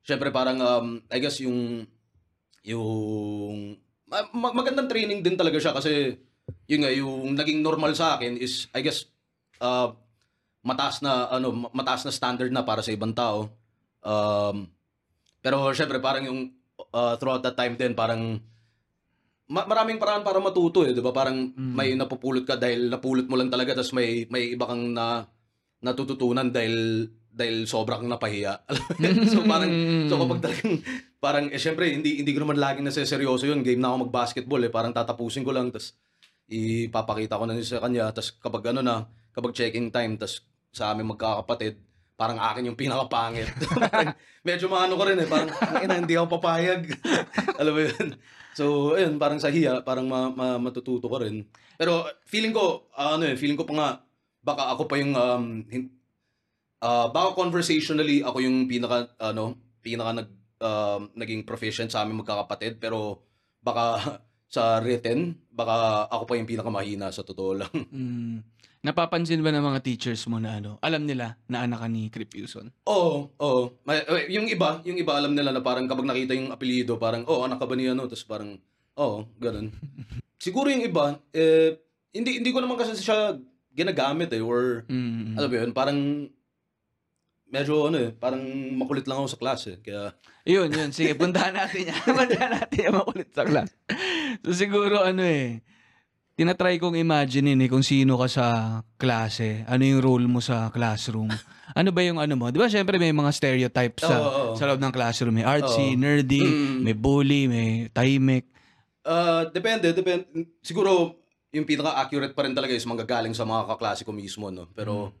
[0.00, 1.84] syempre parang, um, I guess yung,
[2.64, 3.76] yung,
[4.16, 6.16] ma- ma- magandang training din talaga siya kasi,
[6.64, 9.04] yun nga, yung naging normal sa akin is, I guess,
[9.60, 9.92] uh,
[10.64, 13.52] mataas na, ano, ma- mataas na standard na para sa ibang tao.
[14.00, 14.66] Um,
[15.44, 16.40] pero syempre, parang yung,
[16.96, 18.40] uh, throughout that time din, parang,
[19.46, 21.14] ma- maraming paraan para matuto eh, 'di ba?
[21.14, 21.74] Parang Mm.
[21.74, 25.22] may napupulot ka dahil napulot mo lang talaga tapos may may iba kang na
[25.78, 28.64] natututunan dahil dahil sobrang napahiya.
[28.68, 29.16] Alam mo yun?
[29.28, 29.70] so parang
[30.08, 30.72] so kapag talagang
[31.20, 33.60] parang eh syempre hindi hindi ko naman laging naseseryoso yun.
[33.60, 34.72] Game na ako mag-basketball eh.
[34.72, 35.92] Parang tatapusin ko lang tapos
[36.48, 39.04] ipapakita ko na sa kanya tapos kapag ano na,
[39.36, 40.40] kapag checking time tapos
[40.72, 41.76] sa aming magkakapatid,
[42.16, 43.48] parang akin yung pinakapangit.
[44.48, 45.52] medyo maano ko rin eh, parang
[45.84, 46.88] "Ina, hindi ako papayag.
[47.60, 48.08] Alam mo yun?
[48.56, 51.44] So, ayun, parang sa hiya, parang ma- ma- matututo ko rin.
[51.76, 53.88] Pero feeling ko, ah, ano eh, feeling ko pa nga,
[54.40, 55.92] baka ako pa yung, um, hin-
[56.86, 59.44] ah, baka conversationally, ako yung pinaka, ano,
[59.82, 63.26] pinaka nag, um, naging proficient sa aming magkakapatid, pero
[63.58, 63.84] baka
[64.46, 67.74] sa written, baka ako pa yung pinakamahina sa totoo lang.
[67.90, 68.46] Mm.
[68.86, 72.30] Napapansin ba ng mga teachers mo na ano, alam nila na anak ka ni Crip
[72.30, 72.70] Yuson?
[72.86, 73.62] Oo, oo.
[73.82, 77.42] May- Yung iba, yung iba alam nila na parang kapag nakita yung apelyido, parang, oh,
[77.42, 78.06] anak ka ba ni ano?
[78.06, 78.54] Tapos parang,
[78.94, 79.74] oo, ganun.
[80.38, 81.82] Siguro yung iba, eh,
[82.14, 83.34] hindi hindi ko naman kasi siya
[83.74, 85.34] ginagamit eh, or, Mm.
[85.34, 85.98] alam mo yun, parang,
[87.46, 88.42] medyo ano eh, parang
[88.74, 89.78] makulit lang ako sa class eh.
[89.78, 90.12] Kaya,
[90.46, 90.90] Yun, yun.
[90.90, 91.98] Sige, puntahan natin yan.
[92.18, 93.70] puntahan natin yan makulit sa class.
[94.42, 95.62] So siguro ano eh,
[96.34, 98.46] tinatry kong imaginein eh kung sino ka sa
[98.94, 99.64] klase.
[99.66, 101.32] Ano yung role mo sa classroom.
[101.72, 102.46] Ano ba yung ano mo?
[102.48, 104.54] Di ba syempre may mga stereotypes sa, Oo, oo.
[104.54, 105.34] sa loob ng classroom.
[105.34, 105.98] May artsy, Oo.
[105.98, 106.78] nerdy, Mm.
[106.82, 108.46] may bully, may tahimik.
[109.02, 110.26] ah, depende, depende.
[110.60, 111.14] Siguro,
[111.50, 114.66] yung pinaka-accurate pa rin talaga is manggagaling sa mga kaklase ko mismo, no?
[114.74, 115.14] Pero,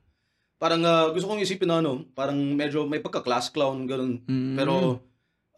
[0.56, 4.24] parang ah, gusto kong isipin na ano, parang medyo may pagka-class clown, ganun.
[4.24, 4.56] Mm.
[4.56, 5.00] Pero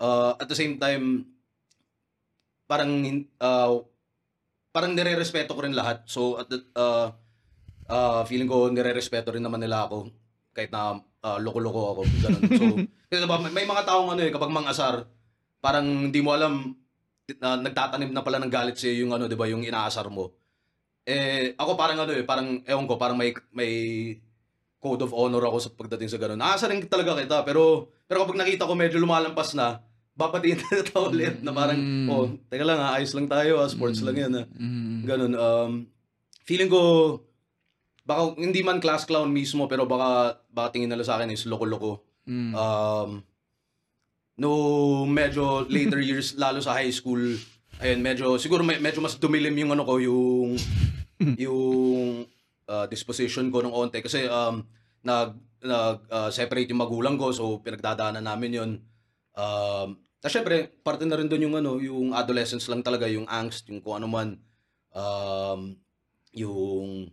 [0.02, 1.26] uh, at the same time,
[2.66, 2.90] parang
[3.40, 3.78] uh,
[4.74, 6.06] parang nire-respeto ko rin lahat.
[6.06, 7.14] So at the, uh,
[7.88, 10.10] uh, feeling ko nire-respeto rin naman nila ako
[10.52, 12.02] kahit na uh, loko-loko ako.
[12.22, 12.42] Ganun.
[12.50, 12.64] So,
[13.08, 15.06] kasi diba, may, may mga taong ano eh, kapag mang-asar,
[15.62, 16.74] parang hindi mo alam
[17.38, 20.32] na nagtatanim na pala ng galit sa yung ano, 'di ba, yung inaasar mo.
[21.04, 23.72] Eh ako parang ano eh, parang ewan ko, parang may may
[24.78, 26.38] code of honor ako sa pagdating sa ganun.
[26.38, 29.82] Aasarin talaga kita, pero pero kapag nakita ko medyo lumalampas na,
[30.14, 32.08] babatiin na ito ulit na parang, Mm.
[32.08, 34.42] oh, teka lang ha, ayos lang tayo, ha, sports lang yan ha.
[34.50, 34.98] Mm.
[35.04, 35.32] Ganun.
[35.34, 35.72] Um,
[36.42, 36.80] feeling ko,
[38.02, 42.02] baka hindi man class clown mismo, pero baka, baka tingin nila sa akin is loko-loko.
[42.26, 42.50] Mm.
[42.50, 43.10] Um,
[44.38, 44.50] no,
[45.04, 47.20] medyo later years, lalo sa high school,
[47.78, 50.54] ayun, medyo, siguro me- medyo mas dumilim yung ano ko, yung,
[51.44, 52.26] yung
[52.68, 53.98] uh, disposition ko ng onte.
[54.04, 54.62] Kasi um,
[55.02, 58.70] nag, nag uh, separate yung magulang ko, so pinagdadaanan namin yun.
[59.34, 63.66] Um, tapos syempre, parte na rin doon yung ano, yung adolescence lang talaga, yung angst,
[63.72, 64.38] yung kung ano man,
[64.92, 65.74] um,
[66.34, 67.08] yung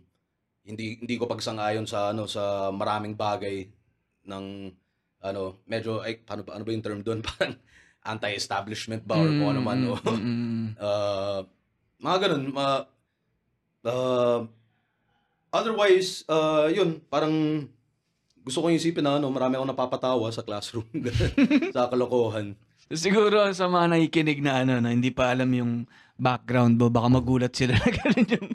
[0.66, 3.70] hindi hindi ko pagsangayon sa ano sa maraming bagay
[4.26, 4.44] ng
[5.22, 7.54] ano medyo ay paano ba ano ba yung term doon parang
[8.06, 10.74] anti-establishment ba or kung ano man o Mm.
[10.86, 11.40] uh,
[12.02, 12.82] mga ganun ma
[13.86, 14.40] uh,
[15.56, 17.66] otherwise uh, yun parang
[18.46, 20.86] gusto ko isipin na ano marami akong napapatawa sa classroom
[21.74, 22.54] sa kalokohan
[22.86, 25.72] Siguro sa mga nakikinig na ano, na hindi pa alam yung
[26.14, 28.48] background mo, baka magulat sila na ganun yung,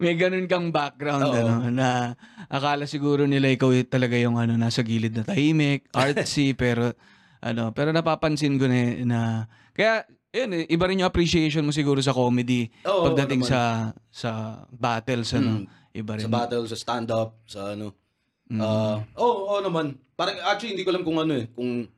[0.00, 1.36] may ganun kang background, Oo.
[1.36, 2.16] ano, na
[2.48, 6.96] akala siguro nila ikaw talaga yung ano, nasa gilid na tahimik, artsy, pero,
[7.44, 9.20] ano, pero napapansin ko na, na
[9.76, 13.52] kaya, yun, eh, iba rin yung appreciation mo siguro sa comedy Oo, pagdating naman.
[13.52, 13.60] sa,
[14.08, 14.30] sa
[14.68, 15.64] battles, ano, Mm.
[15.92, 16.24] iba rin.
[16.24, 17.92] sa battle sa stand up sa ano
[18.52, 18.60] Mm.
[18.60, 19.96] Ah, oo, oo naman.
[20.12, 21.88] Parang actually hindi ko alam kung ano eh, kung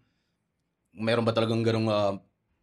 [0.94, 2.14] meron ba talagang ganung ah,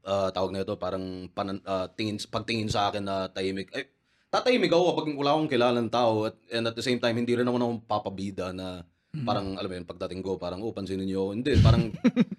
[0.08, 3.68] ah, tawag na ito, parang panan, ah, tingin pagtingin sa akin na tahimik.
[3.76, 3.92] Eh,
[4.32, 7.44] tatahimik ako kapag wala akong kilalang tao at and at the same time hindi rin
[7.44, 8.88] naman ako papabida na
[9.28, 11.32] parang alam mo yun, pagdating ko parang oh, pansinin niyo ako.
[11.36, 11.84] Hindi, parang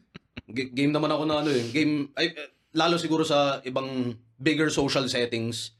[0.57, 4.69] g- game naman ako na ano eh, game ay eh, lalo siguro sa ibang bigger
[4.69, 5.77] social settings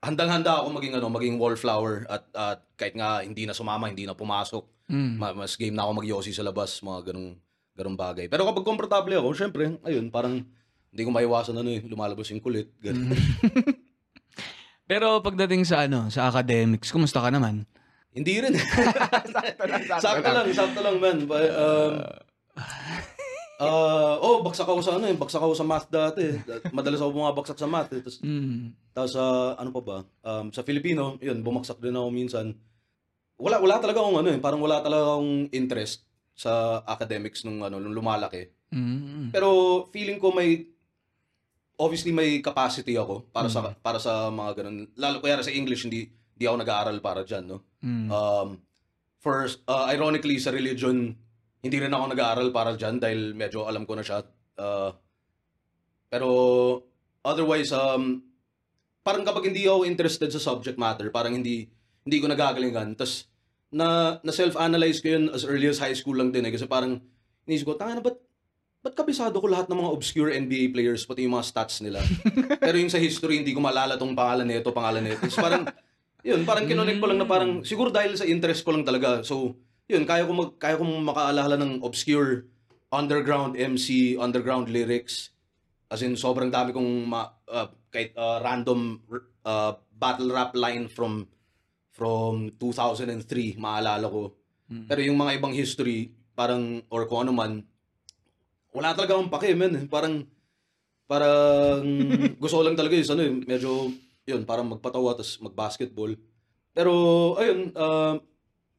[0.00, 4.14] handang-handa ako maging ano, maging wallflower at at kahit nga hindi na sumama, hindi na
[4.14, 4.62] pumasok.
[4.86, 5.12] Mm.
[5.18, 7.34] Ma- mas game na ako magyosi sa labas, mga ganung
[7.74, 8.30] ganung bagay.
[8.30, 10.46] Pero kapag komportable ako, syempre, ayun, parang
[10.92, 12.70] hindi ko maiwasan ano eh, lumalabas yung kulit.
[12.78, 13.10] Ganun.
[14.90, 17.66] Pero pagdating sa ano, sa academics, kumusta ka naman?
[18.16, 18.56] hindi rin.
[20.04, 21.18] sakto lang, sakto lang, man.
[21.28, 21.92] Ba- Um,
[23.60, 26.36] ah, oh, baksak ako sa ano eh, baksak ako sa math dati.
[26.76, 28.00] Madalas ako bumabaksak sa math eh.
[28.04, 28.76] Tapos, Mm.
[28.92, 29.98] tapos sa ano pa ba?
[30.24, 32.52] Um, sa Filipino, yun, bumagsak din ako minsan.
[33.36, 36.04] Wala wala talaga akong ano eh, parang wala talaga akong interest
[36.36, 38.48] sa academics nung ano, nung lumalaki.
[38.72, 39.32] Mm.
[39.32, 39.48] Pero
[39.88, 40.68] feeling ko may
[41.76, 44.88] obviously may capacity ako para sa para sa mga ganun.
[44.96, 47.64] Lalo kaya sa English hindi hindi ako nag-aaral para diyan, no.
[47.80, 48.08] Mm.
[48.12, 48.48] Um
[49.20, 51.16] first uh, ironically sa religion
[51.66, 54.22] hindi rin ako nag-aaral para diyan dahil medyo alam ko na siya.
[54.56, 54.94] Uh,
[56.06, 56.30] pero
[57.26, 58.22] otherwise um
[59.02, 61.66] parang kapag hindi ako interested sa subject matter, parang hindi
[62.06, 62.94] hindi ko nagagalingan.
[62.94, 63.26] Tapos
[63.74, 67.02] na na self-analyze ko yun as early as high school lang din eh kasi parang
[67.46, 68.18] inisip ko, tanga na ba't
[68.86, 71.98] ba't kabisado ko lahat ng mga obscure NBA players, pati yung mga stats nila.
[72.62, 75.26] Pero yung sa history, hindi ko maalala tong pangalan nito, pangalan nito.
[75.26, 75.66] So parang,
[76.22, 79.26] yun, parang kinonek ko lang na parang, siguro dahil sa interest ko lang talaga.
[79.26, 82.46] So, yun, kaya ko, mag, kaya ko makaalala ng obscure
[82.90, 85.30] underground MC, underground lyrics.
[85.90, 89.02] As in, sobrang dami kong ma, uh, kahit uh, random
[89.46, 91.26] uh, battle rap line from
[91.96, 94.36] from 2003, maalala ko.
[94.68, 97.64] Pero yung mga ibang history, parang, or kung ano man,
[98.76, 99.88] wala talaga akong pake, man.
[99.88, 100.28] Parang,
[101.08, 101.80] parang,
[102.42, 103.70] gusto lang talaga yung ano, eh, medyo,
[104.28, 106.12] yun, parang magpatawa, tapos mag-basketball.
[106.76, 106.92] Pero,
[107.40, 108.20] ayun, uh,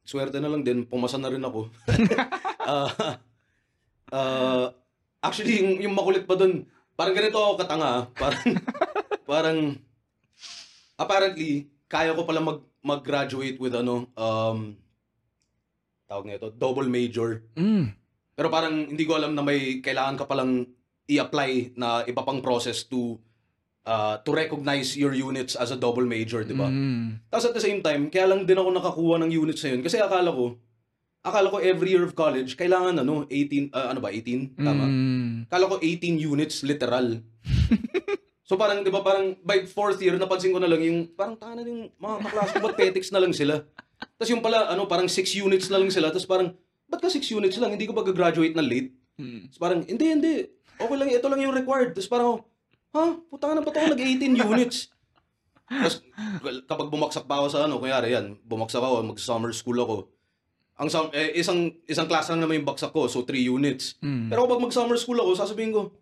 [0.08, 1.68] swerte na lang din, pumasa na rin ako.
[2.68, 2.92] Ah,
[4.12, 4.68] ah,
[5.24, 8.02] actually, yung, yung makulit pa dun, parang ganito ako katanga, ah.
[8.12, 8.44] parang,
[9.30, 9.58] parang,
[11.00, 14.76] apparently, kaya ko pala mag, mag-graduate with ano, um,
[16.04, 17.40] tawag na ito, double major.
[17.56, 17.96] Mm.
[18.36, 20.68] Pero parang hindi ko alam na may kailangan ka palang
[21.08, 23.16] i-apply na iba pang process to
[23.88, 26.68] uh, to recognize your units as a double major, di ba?
[26.68, 27.24] Mm.
[27.32, 29.96] Tapos at the same time, kaya lang din ako nakakuha ng units na yun kasi
[29.96, 30.60] akala ko,
[31.24, 34.60] akala ko every year of college, kailangan ano, 18, uh, ano ba, 18?
[34.60, 34.84] Tama?
[34.84, 35.32] Mm.
[35.48, 37.24] Akala ko 18 units literal.
[38.48, 41.64] so parang, di ba, parang by fourth year, napansin ko na lang yung, parang tana
[41.64, 43.64] yung mga kaklase ko, ba't petics na lang sila?
[43.98, 46.12] Tapos yung pala, ano, parang 6 units na lang sila.
[46.12, 46.52] Tapos parang,
[46.86, 47.74] ba't ka 6 units lang?
[47.74, 48.92] Hindi ko ba graduate na late?
[49.18, 49.50] Mm.
[49.50, 50.34] Tapos parang, hindi, hindi.
[50.78, 51.98] Okay lang, ito lang yung required.
[51.98, 52.46] Tapos parang,
[52.94, 53.04] ha?
[53.28, 54.92] Puta na, ba't ako nag-18 units?
[55.68, 56.00] Tapos
[56.64, 59.96] kapag bumagsak pa ako sa ano, kunyari yan, bumagsak ako, mag-summer school ako.
[60.78, 63.98] Ang sum- eh, isang isang class lang naman yung bagsak ko, so 3 units.
[64.00, 64.30] Mm.
[64.30, 65.92] Pero kapag mag-summer school ako, sasabihin ko,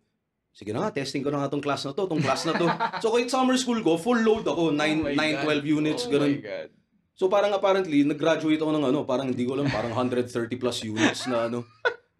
[0.52, 2.68] sige na nga, testing ko na nga tong class na to, tong class na to.
[3.02, 5.64] so kahit summer school ko, full load ako, 9, Oh my 9 God.
[5.64, 6.32] 12 units, Oh ganun.
[7.16, 10.28] So parang apparently, nag-graduate ako ng ano, parang hindi ko lang, parang 130
[10.60, 11.64] plus units na ano,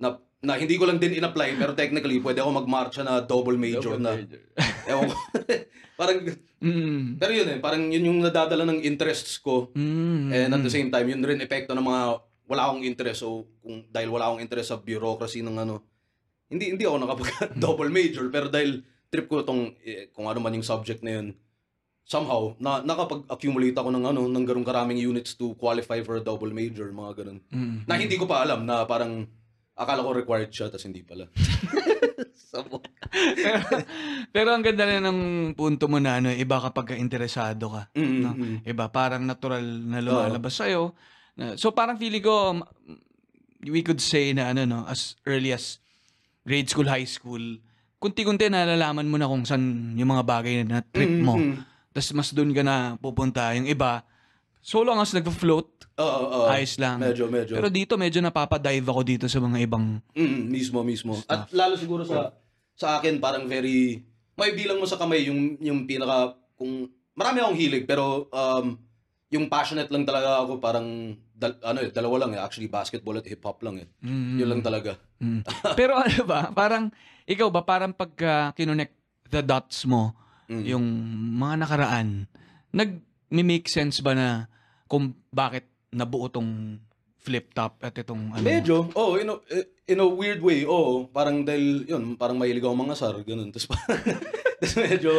[0.01, 3.99] na, na hindi ko lang din in-apply, pero technically, pwede ako mag-marcha na double major
[3.99, 4.15] na.
[4.91, 5.19] Ewan ko.
[6.01, 6.19] parang,
[6.57, 7.21] Mm.
[7.21, 9.69] pero yun eh, parang yun yung nadadala ng interests ko.
[9.77, 10.33] Mm.
[10.33, 12.03] And at the same time, yun rin epekto ng mga
[12.49, 13.21] wala akong interest.
[13.21, 15.85] So, kung dahil wala akong interest sa bureaucracy ng ano,
[16.49, 17.29] hindi hindi ako nakapag
[17.61, 21.27] double major pero dahil trip ko tong eh, kung ano man yung subject na yun
[22.07, 26.55] somehow na nakapag-accumulate ako ng ano ng ganung karaming units to qualify for a double
[26.55, 27.83] major mga ganun Mm.
[27.83, 29.27] na hindi ko pa alam na parang
[29.77, 31.29] akala ko required siya tas hindi pala
[33.37, 33.61] pero,
[34.33, 35.21] pero ang ganda rin ng
[35.53, 37.83] punto mo na ano, iba kapag ka interesado ka.
[37.93, 38.31] Mm, No?
[38.33, 38.57] mm.
[38.65, 40.97] Iba, parang natural na lumalabas sa'yo.
[41.35, 42.65] Na- So parang feeling ko, m-
[43.63, 45.85] we could say na ano no, as early as
[46.43, 47.61] grade school, high school,
[47.99, 51.37] kunti-kunti nalalaman mo na kung saan yung mga bagay na trip Mm, mo.
[51.37, 51.57] mm.
[51.93, 53.53] Tapos mas doon ka na pupunta.
[53.53, 54.01] Yung iba,
[54.67, 56.47] so long as nag-float, Oo, oo.
[56.51, 56.99] ayos lang.
[56.99, 60.03] medyo medyo Pero dito, medyo napapadive ako dito sa mga ibang...
[60.19, 61.15] Mm, mismo, mismo.
[61.31, 62.35] At lalo siguro sa
[62.75, 64.03] sa akin parang very
[64.35, 68.77] may bilang mo sa kamay yung yung pinaka kung marami akong hilig pero um
[69.33, 73.29] yung passionate lang talaga ako parang dal, ano eh, dalawa lang eh actually basketball at
[73.29, 73.89] hip hop lang eh.
[74.03, 74.41] Mm.
[74.41, 74.97] Yun lang talaga.
[75.21, 75.41] Mm.
[75.77, 76.89] Pero ano ba, parang,
[77.29, 78.93] ikaw ba, parang pagka kinonect
[79.31, 80.63] the dots mo, Mm.
[80.63, 80.87] yung
[81.43, 82.09] mga nakaraan,
[82.71, 84.47] nag-make sense ba na
[84.87, 86.79] kung bakit nabuo tong
[87.27, 88.45] flip top at itong ano?
[88.47, 89.35] Medyo, oh, in a,
[89.91, 93.51] in a weird way, oh, parang dahil, yun, parang mahilig ako mga sar, ganun.
[93.51, 93.99] Tapos parang,
[94.87, 95.11] medyo,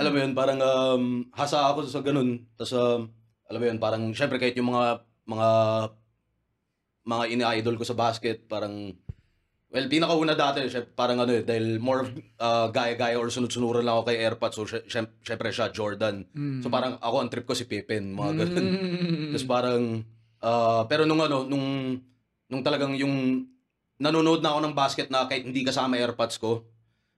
[0.00, 1.04] alam mo yun, parang um,
[1.36, 2.48] hasa ako sa ganun.
[2.56, 3.12] Tapos, um,
[3.52, 5.48] alam mo yun, parang, syempre kahit yung mga, mga,
[7.04, 8.96] mga ini-idol ko sa basket, parang,
[9.74, 12.08] well, pinakauna dati, syempre, parang ano eh, dahil more of
[12.38, 16.22] uh, gaya-gaya or sunod-sunuran lang ako kay Airpods, so sy- syem- syempre siya, Jordan.
[16.30, 16.62] Mm.
[16.62, 18.66] So parang ako, ang trip ko si Pippen, mga ganun.
[18.70, 19.30] Mm.
[19.34, 19.82] Tapos parang,
[20.40, 21.98] ah, pero nung ano, nung,
[22.46, 23.42] nung talagang yung,
[23.96, 26.62] nanonood na ako ng basket na kahit hindi kasama AirPods ko,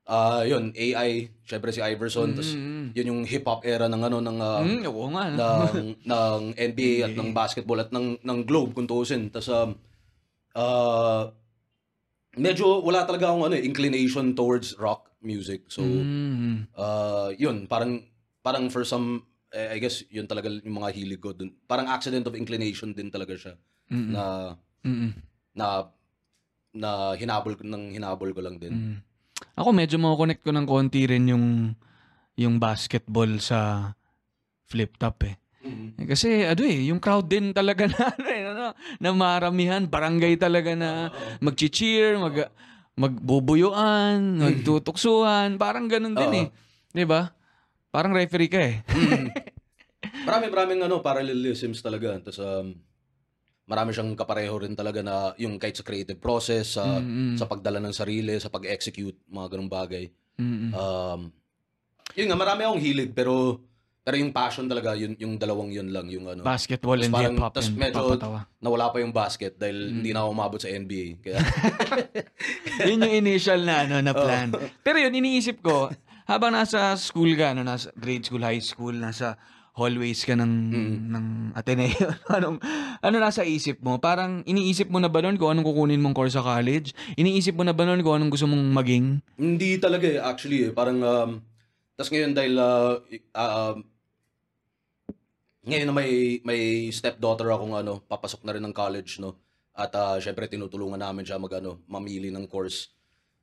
[0.07, 2.95] ah yun, AI, syempre si Iverson, tapos Mm.
[2.95, 5.25] yun yung hip-hop era ng ano, ng, ah, Mm, oo nga.
[5.29, 5.37] no?
[5.37, 9.29] ng, ng NBA at ng basketball at ng, ng Globe, kung tuusin.
[9.29, 9.77] Tapos, um,
[10.55, 11.29] ah,
[12.37, 15.67] medyo wala talaga akong ano, eh, inclination towards rock music.
[15.73, 16.69] So, Mm.
[16.77, 18.05] uh, yun, parang,
[18.45, 21.57] parang for some, eh, I guess, yun talaga yung mga hilig ko dun.
[21.67, 23.55] Parang accident of inclination din talaga siya.
[23.91, 24.13] Mm-mm.
[24.13, 24.23] Na,
[24.85, 25.11] Mm-mm.
[25.57, 25.67] na,
[26.77, 28.73] na hinabol ko, ng hinabol ko lang din.
[28.73, 28.97] Mm.
[29.57, 31.73] Ako medyo mako-connect ko ng konti rin yung
[32.37, 33.93] yung basketball sa
[34.69, 35.41] flip top eh.
[35.67, 35.89] Mhm.
[35.99, 38.67] Eh, Kasi ano eh, yung crowd din talaga na ano, eh, ano,
[39.03, 41.11] na maramihan, barangay talaga na
[41.43, 42.51] magchi-cheer, mag
[42.97, 46.41] magbubuyuan, magtutuksuhan, parang ganun din Oo.
[46.43, 46.49] eh.
[46.97, 47.29] 'Di ba?
[47.93, 48.81] Parang referee ka eh.
[50.27, 52.19] Marami, maraming ano, parallelisms talaga.
[52.19, 52.75] Tapos, um,
[53.67, 57.37] marami siyang kapareho rin talaga na yung kahit sa creative process, sa, Mm-mm.
[57.39, 60.11] sa pagdala ng sarili, sa pag-execute, mga ganung bagay.
[60.41, 60.71] Mm-mm.
[60.75, 61.21] Um,
[62.17, 63.61] yun nga, marami akong hilig, pero
[64.07, 66.41] pero yung passion talaga, yun, yung dalawang yun lang, yung ano.
[66.41, 68.47] Basketball and parang- hip hop tas and medyo- papatawa.
[68.57, 69.93] nawala pa yung basket dahil Mm.
[69.93, 71.19] hindi na ako umabot sa NBA.
[71.19, 71.39] Kaya,
[72.87, 74.55] yun yung initial na ano na plan.
[74.81, 75.91] Pero yun iniisip ko
[76.25, 79.35] habang nasa school ka, no, nasa grade school, high school, nasa
[79.73, 80.95] hallways ka ng Mm.
[81.11, 82.07] ng Ateneo.
[82.33, 82.63] Anong
[82.99, 83.99] ano nasa isip mo?
[83.99, 86.95] Parang iniisip mo na ba noon kung anong kukunin mong course sa college?
[87.15, 89.19] Iniisip mo na ba noon kung anong gusto mong maging?
[89.35, 90.73] hindi talaga eh, actually eh.
[90.73, 91.31] Parang, um,
[91.93, 93.03] tas ngayon dahil, uh,
[93.35, 93.83] um,
[95.67, 99.35] ngayon na may, may stepdaughter akong ano, papasok na rin ng college, no?
[99.77, 102.95] At uh, syempre tinutulungan namin siya mag, ano, mamili ng course.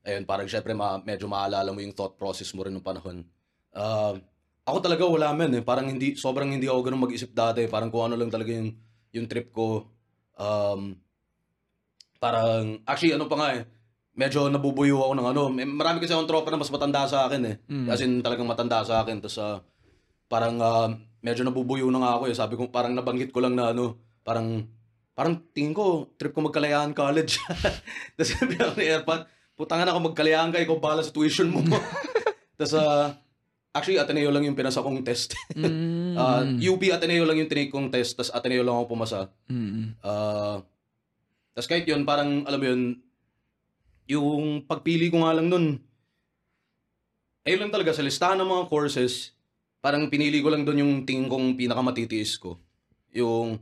[0.07, 3.27] Ayun, parang syempre ma, medyo maalala mo yung thought process mo rin ng panahon.
[3.75, 4.17] Uh,
[4.63, 5.63] ako talaga wala man eh.
[5.63, 7.67] Parang hindi, sobrang hindi ako ganun mag-isip dati.
[7.67, 8.71] Parang kung ano lang talaga yung,
[9.11, 9.91] yung trip ko.
[10.39, 10.95] Um,
[12.23, 13.67] parang, actually ano pa nga eh,
[14.15, 15.41] medyo nabubuyo ako ng ano.
[15.51, 17.55] Marami kasi akong tropa na mas matanda sa akin eh.
[17.67, 17.87] Mm.
[17.91, 19.19] As in talagang matanda sa akin.
[19.19, 19.59] Tapos ah,
[20.31, 20.89] parang ah,
[21.23, 22.35] medyo nabubuyo na nga ako eh.
[22.35, 23.95] Sabi ko, parang nabanggit ko lang na ano,
[24.27, 24.67] parang,
[25.15, 27.39] parang tingin ko, trip ko magkalayaan college.
[28.19, 29.23] Tapos sabi ako ni Airpot,
[29.55, 31.63] putangan ako magkalayaan ka, ikaw bahala sa tuition mo.
[32.59, 33.15] Tapos ah,
[33.71, 35.33] actually, Ateneo lang yung pinasa kong test.
[36.13, 36.19] Mm.
[36.19, 39.31] Ah, UP Ateneo lang yung tinake kong test, tas Ateneo lang ako pumasa.
[39.49, 39.97] Mm.
[40.03, 40.61] Ah,
[41.55, 42.81] tas kahit yun, parang, alam mo yun,
[44.05, 45.79] yung pagpili ko nga lang nun,
[47.47, 49.32] ayun lang talaga, sa listahan ng mga courses,
[49.83, 52.55] parang pinili ko lang doon yung tingin kong pinakamatitiis ko.
[53.11, 53.59] Yung,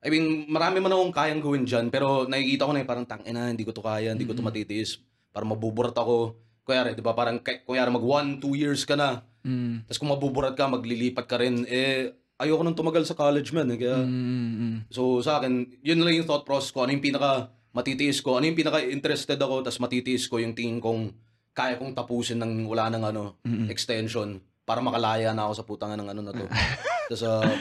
[0.00, 3.52] I mean, marami man akong kayang gawin dyan, pero nakikita ko na yung parang, tangina,
[3.52, 4.96] hindi ko to kaya, hindi ko to matitiis.
[5.28, 6.40] Parang mabuburat ako.
[6.64, 9.90] Kuyari, di ba, parang, kuyari mag one, two years ka na, Mm.
[9.90, 13.74] tapos kung mabuburat ka, maglilipat ka rin, eh, ayoko nang tumagal sa college, man.
[13.74, 14.86] Eh, kaya, Mm.
[14.88, 16.86] So sa akin, yun lang yung thought process ko.
[16.86, 18.38] Ano yung pinaka matitiis ko?
[18.38, 19.66] Ano yung pinaka interested ako?
[19.66, 21.10] Tapos matitiis ko yung tingin kong
[21.52, 24.38] kaya kong tapusin ng wala ng ano, extension
[24.72, 26.48] para makalaya na ako sa putangan ng ano na to.
[27.12, 27.52] Tapos uh,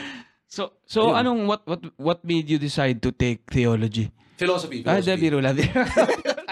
[0.47, 1.15] So, so Ayun.
[1.15, 4.11] anong, what, what, what made you decide to take theology?
[4.35, 5.07] philosophy, Ah, philosophy.
[5.07, 5.51] Debbie Rula.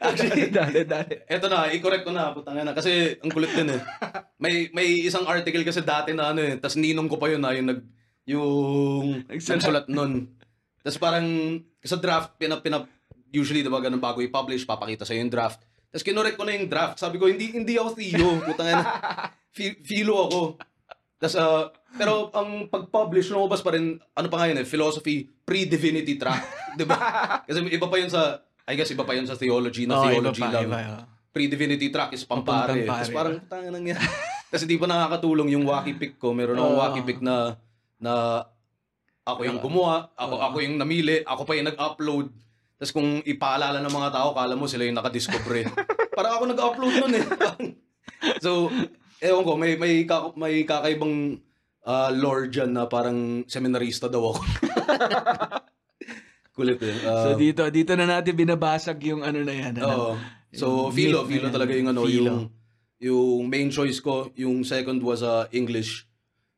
[0.00, 1.14] Actually, dali, dali.
[1.28, 2.72] Eto na, i-correct ko na, putang na.
[2.74, 3.80] Kasi ang kulit din eh.
[4.40, 7.52] May may isang article kasi dati na ano eh, tas ninong ko pa yun na
[7.54, 7.80] yung nag
[8.24, 9.86] yung Nagsulat.
[9.86, 10.32] nun.
[10.80, 11.26] Tas parang
[11.84, 12.82] sa draft pina, pina
[13.28, 15.60] usually diba ganun bago i-publish papakita sa yung draft.
[15.88, 17.00] Tas kinorek ko na yung draft.
[17.00, 18.84] Sabi ko hindi hindi ako Theo, putang na.
[19.56, 20.40] Philo ako.
[21.18, 26.20] Tas ah, pero ang pag-publish lumabas pa rin ano pa nga yun eh, philosophy pre-divinity
[26.20, 26.42] track,
[26.76, 26.96] 'di ba?
[27.42, 30.20] Kasi iba pa yun sa I guess iba pa yun sa theology na Oh, iba
[30.20, 31.04] theology pa, lang iba, oh.
[31.32, 32.84] pre-divinity track is pampare.
[32.84, 33.96] Tapos parang, tanga nang yan.
[34.52, 36.36] Kasi di pa nakakatulong yung wacky pick ko.
[36.36, 36.82] Meron akong Oo.
[36.84, 37.56] wacky pick na,
[37.96, 38.44] na
[39.24, 42.26] ako yung gumawa, ako, ako yung namili, ako pa yung nag-upload.
[42.78, 45.66] Tapos kung ipaalala ng mga tao, kala mo sila yung nakadiscover.
[46.16, 47.24] parang ako nag-upload nun eh.
[48.44, 48.70] so,
[49.18, 51.38] ewan ko, may, may, kaka- may kakaibang
[51.82, 54.40] ah, lore dyan na parang seminarista daw ako.
[56.54, 56.94] Kulit eh.
[57.02, 59.72] Ah, So dito, dito na natin binabasag yung ano na yan.
[59.78, 59.86] Ano?
[59.86, 60.12] Oo.
[60.50, 62.24] So, philo, philo talaga yung ano, Philo.
[62.24, 62.38] yung
[62.98, 66.02] yung main choice ko, yung second was uh, English.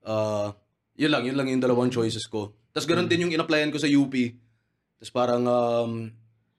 [0.01, 0.49] Uh,
[0.97, 2.53] yun lang, yun lang yung dalawang choices ko.
[2.73, 2.91] Tapos Hmm.
[2.97, 4.13] ganoon din yung in-applyan ko sa UP.
[5.01, 5.93] Tapos parang um,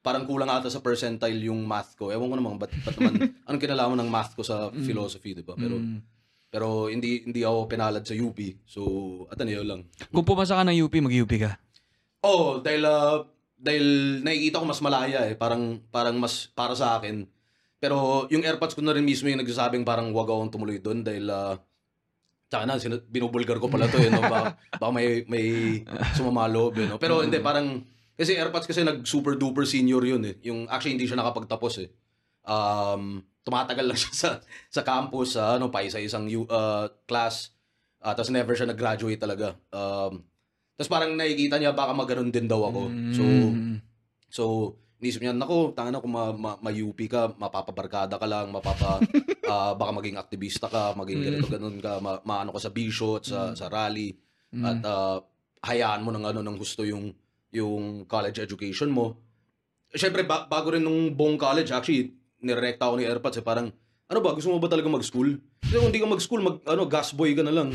[0.02, 2.10] parang kulang ata sa percentile yung math ko.
[2.10, 3.14] Ewan ko naman, ba't, ba't naman,
[3.48, 5.54] anong kinalaman ng math ko sa philosophy, di ba?
[5.54, 6.00] Pero, Mm.
[6.50, 8.36] pero hindi hindi ako pinalad sa UP.
[8.66, 8.82] So,
[9.30, 9.86] Ateneo lang.
[10.10, 11.62] Kung pumasa ka ng UP, mag-UP ka.
[12.26, 13.22] Oo, dahil ah,
[13.62, 13.86] dahil
[14.26, 17.30] nakikita ko mas malaya eh, parang parang mas para sa akin.
[17.78, 21.30] Pero yung AirPods ko na rin mismo yung nagsasabing parang wag akong tumuloy doon dahil
[21.30, 21.58] uh,
[22.52, 22.76] tsaka na,
[23.08, 24.22] binubulgar ko pala to eh, no?
[24.22, 25.46] Baka, baka may, may
[26.14, 27.00] sumamalo, eh, no?
[27.00, 27.80] Pero hindi, parang,
[28.16, 30.36] kasi AirPods kasi nag super duper senior yun eh.
[30.44, 31.90] Yung, actually, hindi siya nakapagtapos eh.
[32.42, 34.30] Um, tumatagal lang siya sa,
[34.70, 37.54] sa campus, sa ano, pa isa-isang u- uh, class.
[38.02, 39.54] Uh, tapos never siya nag-graduate talaga.
[39.70, 40.26] Um,
[40.74, 42.82] tapos parang nakikita niya baka maganoon din daw ako.
[43.14, 43.78] So, Mm.
[44.28, 44.44] so
[45.02, 49.02] inisip niya, nako, tanga na kung ma, ma, ma-UP ka, mapapabarkada ka lang, mapapa,
[49.50, 53.58] ah, baka maging aktivista ka, maging ganito, ganun ka, ma, maano ka sa bisyo sa,
[53.58, 54.14] sa rally,
[54.54, 55.18] at ah,
[55.66, 57.10] hayaan mo ng ano, ng gusto yung,
[57.52, 59.20] yung college education mo.
[59.92, 63.68] Siyempre, ba- bago rin nung buong college, actually, nirekta ako ni AirPods, eh, parang,
[64.08, 65.40] ano ba, gusto mo ba talaga mag-school?
[65.60, 67.70] Kasi kung hindi ka mag-school, mag, ano, gas boy ka na lang.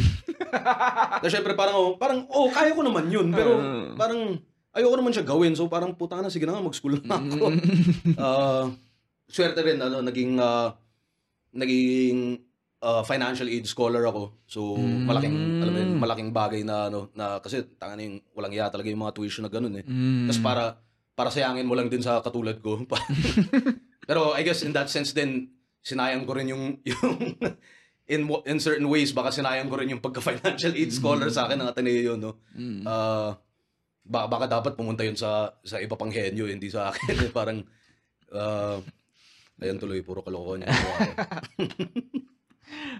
[1.22, 3.28] Na syempre parang, oh, parang, oh, kaya ko naman yun.
[3.32, 3.56] Pero
[3.96, 4.40] parang,
[4.72, 5.52] ayoko naman siya gawin.
[5.56, 7.46] So parang, puta na, sige na nga, mag-school na ako.
[8.16, 8.64] Ah,
[9.28, 10.76] swerte rin, ano, naging, ah,
[11.52, 12.40] naging
[12.86, 14.46] ah, financial aid scholar ako.
[14.46, 18.70] So, malaking, alam mo yun, malaking bagay na, ano, na, kasi, tanga yung, walang iya
[18.70, 19.84] talaga yung mga tuition na ganun eh.
[19.84, 20.30] Mm.
[20.30, 20.64] Tapos para,
[21.18, 22.86] para sayangin mo lang din sa katulad ko.
[24.08, 25.50] Pero I guess in that sense din,
[25.82, 27.14] sinayang ko rin yung, yung
[28.14, 31.68] in, in certain ways, baka sinayang ko rin yung pagka-financial aid scholar sa akin ng
[31.74, 32.38] Ateneo, no?
[32.54, 32.86] Mm.
[32.86, 33.34] Ah,
[34.06, 37.34] baka, baka dapat pumunta yun sa sa iba pang henyo, hindi sa akin.
[37.34, 37.66] Parang,
[38.30, 38.78] ah,
[39.58, 40.70] ayun tuloy, puro kalokohan niya.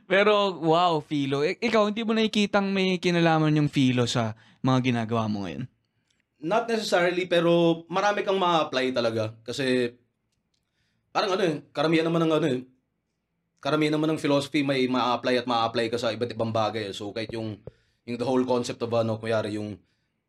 [0.07, 1.43] Pero wow, Philo.
[1.43, 5.67] Ik- ikaw, hindi mo nakikitang may kinalaman yung Philo sa mga ginagawa mo ngayon?
[6.39, 9.35] Not necessarily, pero marami kang ma-apply talaga.
[9.43, 9.91] Kasi,
[11.11, 12.61] parang ano eh, karamihan naman ng ano eh,
[13.59, 16.93] karamihan naman ng philosophy may ma-apply at ma-apply ka sa iba't ibang bagay.
[16.93, 16.95] eh.
[16.95, 17.59] So, kahit yung,
[18.07, 19.75] yung the whole concept of ano, kuyari yung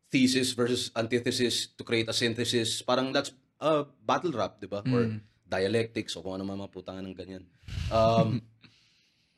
[0.08, 3.30] thesis versus antithesis to create a synthesis, parang that's
[3.60, 4.80] uh, battle rap, di ba?
[4.88, 5.02] Or
[5.48, 7.44] dialectics o kung ano man mga putangan ng ganyan.
[7.88, 8.40] Um,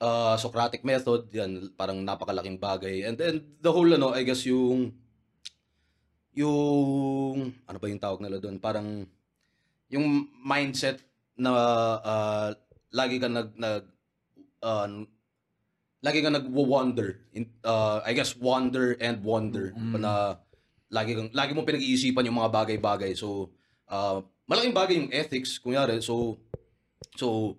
[0.01, 3.07] uh, Socratic method, yan, parang napakalaking bagay.
[3.07, 4.97] And then, the whole, ano, I guess yung,
[6.35, 8.57] yung, ano ba yung tawag nila doon?
[8.59, 9.05] Parang,
[9.93, 11.05] yung mindset
[11.37, 11.53] na
[12.01, 12.49] uh,
[12.91, 13.85] lagi ka nag, nag,
[14.65, 14.89] uh,
[16.01, 17.21] lagi ka nag-wonder.
[17.37, 19.77] In, uh, I guess, wonder and wonder.
[19.77, 20.41] Na,
[20.91, 23.15] lagi kang, lagi mo pinag-iisipan yung mga bagay-bagay.
[23.15, 23.55] So,
[23.87, 26.03] uh, malaking bagay yung ethics, kunyari.
[26.03, 26.43] So,
[27.15, 27.55] so,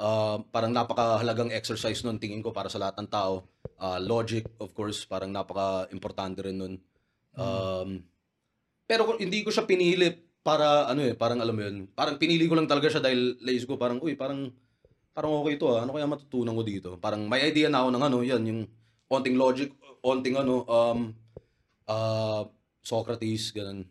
[0.00, 3.48] ah, parang napakahalagang exercise nun tingin ko para sa lahat ng tao.
[3.76, 6.74] Ah, logic, of course, parang napaka-importante rin nun.
[7.36, 8.00] Um,
[8.88, 10.08] pero hindi ko siya pinili
[10.40, 13.66] para ano eh, parang alam mo yun, parang pinili ko lang talaga siya dahil naisip
[13.66, 14.48] ko parang, uy, parang,
[15.12, 16.90] parang okay to ah, ano kaya matutunan ko dito?
[17.02, 18.60] Parang may idea na ako ng ano, yan, yung
[19.10, 21.12] onting logic, onting ano, um,
[21.90, 22.46] ah,
[22.86, 23.82] Socrates, ganun.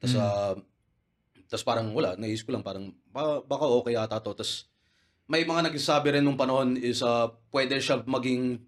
[0.00, 0.56] Tapos, ah,
[1.50, 4.32] tas parang wala, naisip ko lang parang ba- baka okay ata to.
[4.32, 4.69] Tapos
[5.30, 8.58] may mga nagsasabi rin nung panahon is uh, pwede siya maging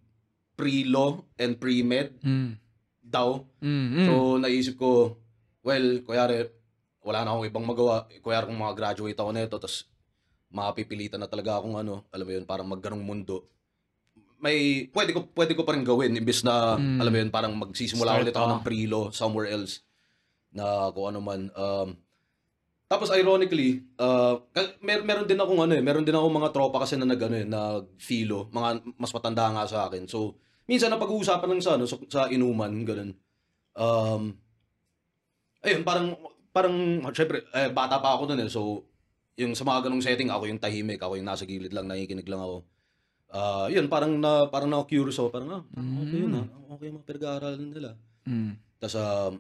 [0.55, 2.55] pre-law and pre-med Mm.
[3.03, 3.43] daw.
[3.59, 4.07] Mm, mm.
[4.07, 5.19] So naisip ko,
[5.67, 6.47] well, kuyari,
[7.03, 8.07] wala na akong ibang magawa.
[8.23, 9.91] Kuyari kung mga-graduate ako nito, tapos
[10.55, 13.51] mapipilitan na talaga akong ano, alam mo yun, parang magganong mundo.
[14.39, 16.99] May, pwede ko, pwede ko pa rin gawin, imbis na, Mm.
[17.03, 19.83] alam mo yun, parang magsisimula Start ulit ako ng pre-law somewhere else
[20.55, 21.51] na kung ano man.
[21.59, 21.99] Um,
[22.93, 24.37] tapos ironically, uh,
[24.85, 27.37] mer meron din akong ano eh, meron din akong mga tropa kasi na nag ano
[27.41, 30.05] eh, nag-philo, mga mas matanda nga sa akin.
[30.05, 30.37] So,
[30.69, 33.17] minsan napag-uusapan lang sa ano, sa, sa inuman, ganun.
[33.73, 34.37] Um,
[35.65, 36.21] ayun, parang
[36.53, 36.77] parang
[37.17, 38.53] syempre eh, bata pa ako noon eh.
[38.53, 38.85] So,
[39.41, 42.45] yung sa mga ganung setting, ako yung tahimik, ako yung nasa gilid lang, nakikinig lang
[42.45, 42.69] ako.
[43.33, 45.65] Ah, yun, parang na parang na-curious ako, parang ah,
[46.05, 46.47] okay yun ah.
[46.77, 47.91] Okay mga pinag-aaralan nila.
[48.29, 48.61] Mm.
[48.77, 49.33] Tapos, um,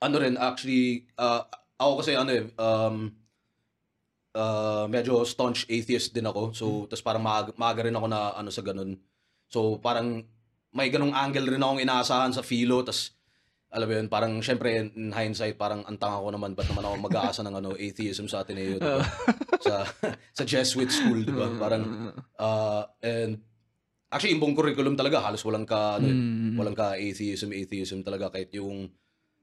[0.00, 1.44] ano rin, actually, ah,
[1.76, 2.96] ako kasi ano eh, um,
[4.36, 6.52] ah, medyo staunch atheist din ako.
[6.52, 8.96] So, tapos parang maaga, maaga rin ako na ano sa ganun.
[9.48, 10.24] So, parang
[10.76, 12.84] may ganung angle rin akong inaasahan sa philo.
[12.84, 13.16] Tapos,
[13.72, 17.40] alam mo yun, parang syempre in hindsight, parang antang ako naman, ba't naman ako mag-aasa
[17.44, 19.04] ng ano, atheism sa Ateneo, diba?
[19.66, 19.84] sa,
[20.32, 21.50] sa Jesuit school, diba?
[21.60, 23.42] Parang, ah, and
[24.08, 26.56] actually, yung buong curriculum talaga, halos walang ka, ano, Mm.
[26.56, 28.88] walang ka atheism atheism talaga kahit yung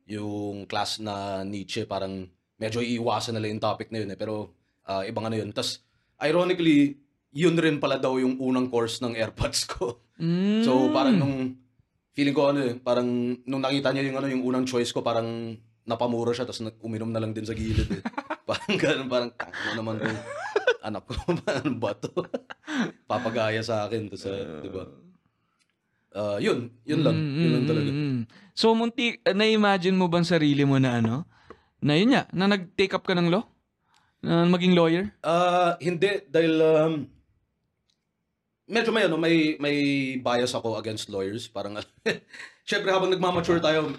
[0.10, 2.28] yung class na Nietzsche parang
[2.60, 4.20] medyo iiwasan nila yung topic na yun eh.
[4.20, 4.54] Pero
[4.88, 5.52] ah, ibang ano yun.
[5.52, 5.84] Tas
[6.24, 10.00] ironically yun rin pala daw yung unang course ng AirPods ko.
[10.14, 10.62] Mm.
[10.62, 11.58] so parang nung
[12.14, 15.58] feeling ko ano eh parang nung nakita niya yung ano yung unang choice ko parang
[15.90, 18.02] napamura siya tapos uminom na lang din sa gilid eh.
[18.48, 20.20] parang ganun parang ano naman tong
[20.86, 21.14] anak ko
[21.50, 22.14] ano ba to
[23.10, 24.30] papagaya sa akin to sa
[24.62, 24.86] di ba
[26.14, 27.18] Ah, yun, yun lang.
[27.18, 27.90] Mm, yun lang mm, talaga.
[27.90, 28.20] mm, mm.
[28.54, 31.26] So, munti, uh, na-imagine mo bang sarili mo na ano?
[31.82, 33.44] Na yun nga, na nag-take up ka ng law?
[34.22, 35.10] Na maging lawyer?
[35.26, 36.94] Ah, hindi dahil um,
[38.70, 39.78] medyo may ano, may may
[40.22, 41.50] bias ako against lawyers.
[41.50, 41.82] Parang
[42.70, 43.92] syempre habang nagmamature tayo,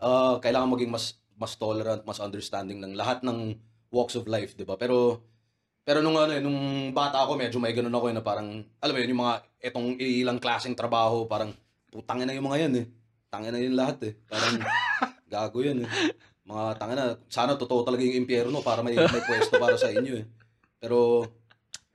[0.00, 3.58] ah, kailangan maging mas mas tolerant, mas understanding ng lahat ng
[3.92, 4.78] walks of life, 'di ba?
[4.80, 5.26] Pero
[5.88, 8.92] pero nung ano, eh, nung bata ako, medyo may ganun ako eh, na parang alam
[8.92, 9.34] mo yun, yung mga
[9.72, 11.56] etong ilang klaseng trabaho, parang
[11.88, 12.86] putangin na yung mga yan eh.
[13.32, 14.12] Tangin na yun lahat eh.
[14.28, 14.60] Parang
[15.32, 15.88] gago yan eh.
[16.44, 20.20] Mga tangin na, sana totoo talaga yung impyerno para may, may pwesto para sa inyo
[20.20, 20.28] eh.
[20.76, 21.24] Pero,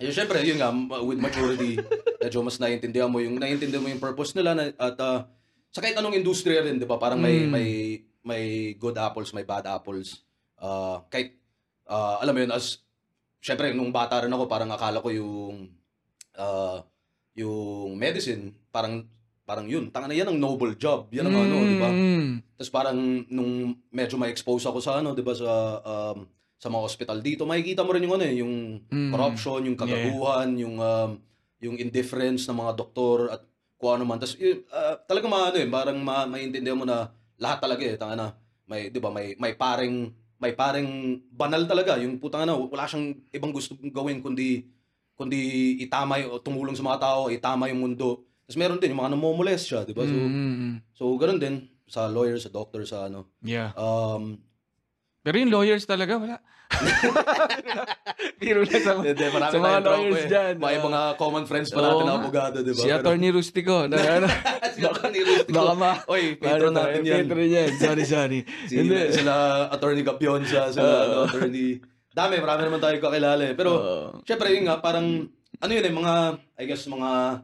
[0.01, 0.73] eh, syempre, yun nga,
[1.05, 1.77] with maturity,
[2.17, 5.29] medyo mas naiintindihan mo yung, naiintindihan mo yung purpose nila na, at ah,
[5.69, 6.97] sa kahit anong industriya rin, di ba?
[6.97, 7.49] Parang may, Mm.
[7.53, 7.69] may,
[8.25, 10.25] may good apples, may bad apples.
[10.57, 11.37] Ah, kahit,
[11.85, 12.81] ah, alam mo yun, as,
[13.43, 15.67] syempre, nung bata rin ako, parang akala ko yung,
[16.39, 16.79] ah,
[17.35, 19.03] yung medicine, parang,
[19.43, 21.11] parang yun, tanga na yan ang noble job.
[21.11, 21.91] Yan ang ano, di ba?
[21.91, 22.39] Mm.
[22.55, 22.95] Tapos parang
[23.27, 25.51] nung medyo ma-expose ako sa ano, 'di ba sa
[25.83, 26.23] um,
[26.55, 28.53] sa mga hospital dito, makikita mo rin yung ano eh, yung
[28.87, 29.11] Mm.
[29.11, 31.11] corruption, yung kagaguhan, yung um,
[31.59, 33.43] yung indifference ng mga doktor at
[33.75, 34.15] kung ano man.
[34.21, 37.99] Tapos yun, ah, talagang ma ano eh, parang ma maintindihan mo na lahat talaga eh,
[37.99, 38.27] tanga na.
[38.63, 40.07] May 'di ba, may may paring
[40.43, 44.67] may paring banal talaga yung putang ano, wala siyang ibang gusto gawin kundi
[45.15, 45.39] kundi
[45.79, 48.27] itama yung tumulong sa mga tao, itama yung mundo.
[48.43, 50.03] Tapos meron din yung mga namomolest siya, 'di ba?
[50.03, 50.77] So Mm, mm, mm.
[50.93, 51.55] So, ganun din
[51.89, 53.27] sa lawyer, sa doctor, sa ano.
[53.41, 53.73] Yeah.
[53.73, 54.39] Um,
[55.25, 56.37] Pero yung lawyers talaga, wala.
[58.43, 60.29] Biro na sa, hindi, marami sa mga lawyers eh.
[60.29, 60.53] dyan.
[60.59, 60.83] Mga ah.
[60.83, 62.21] mga common friends pa natin na nga.
[62.21, 62.81] abogado, di ba?
[62.83, 63.75] si Attorney Rustico.
[63.89, 64.27] Na, ano,
[64.75, 65.55] si Attorney Rustico.
[65.55, 65.91] baka ma...
[66.11, 67.23] Oy, patron natin yan.
[67.27, 67.69] Patron yan.
[67.79, 68.39] Sorry, sorry.
[68.69, 69.11] Si, Hindi.
[69.11, 71.03] sila Attorney Gapionza, sila Oo.
[71.03, 71.79] ano, Attorney...
[72.13, 73.53] Dami, marami naman tayo kakilala eh.
[73.57, 74.05] Pero, Oo.
[74.21, 76.13] syempre yun nga, parang, ano yun eh, mga,
[76.61, 77.41] I guess, mga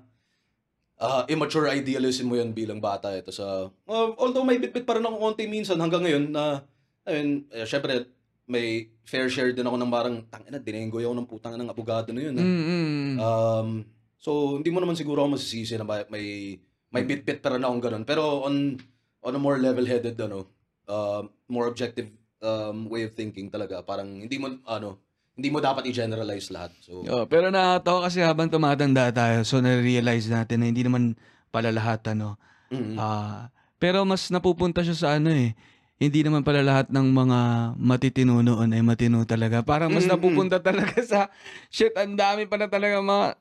[1.00, 3.16] ah, immature idealism mo yun bilang bata.
[3.16, 6.62] Ito sa, uh, although may bit-bit pa rin ako konti minsan hanggang ngayon na,
[7.08, 8.19] ayun, eh, syempre,
[8.50, 12.22] may fair share din ako ng parang, tangina, dinenggoy ako ng putang ng abogado na
[12.26, 12.34] yun.
[12.34, 12.42] ah.
[12.44, 13.14] Mm, mm.
[13.22, 13.70] Um,
[14.18, 16.58] so, hindi mo naman siguro ako masisisi na may,
[16.90, 18.04] may, bit-bit pa rin akong ganun.
[18.10, 18.74] Pero on,
[19.22, 20.50] on a more level-headed, ano,
[20.90, 22.10] uh, more objective
[22.42, 23.86] um, way of thinking talaga.
[23.86, 24.98] Parang hindi mo, ano,
[25.38, 26.74] hindi mo dapat i-generalize lahat.
[26.82, 31.14] So, Oh, pero nakakatawa kasi habang tumatanda tayo, so na-realize natin na hindi naman
[31.54, 32.36] pala lahat, ano.
[32.74, 33.48] mm, Ah,
[33.80, 35.56] pero mas napupunta siya sa ano eh,
[36.00, 37.40] hindi naman pala lahat ng mga
[37.76, 39.60] matitino noon ay matino talaga.
[39.60, 40.16] Parang mas Mm, mm.
[40.16, 41.28] napupunta talaga sa,
[41.68, 43.36] shit, ang dami pala talaga mga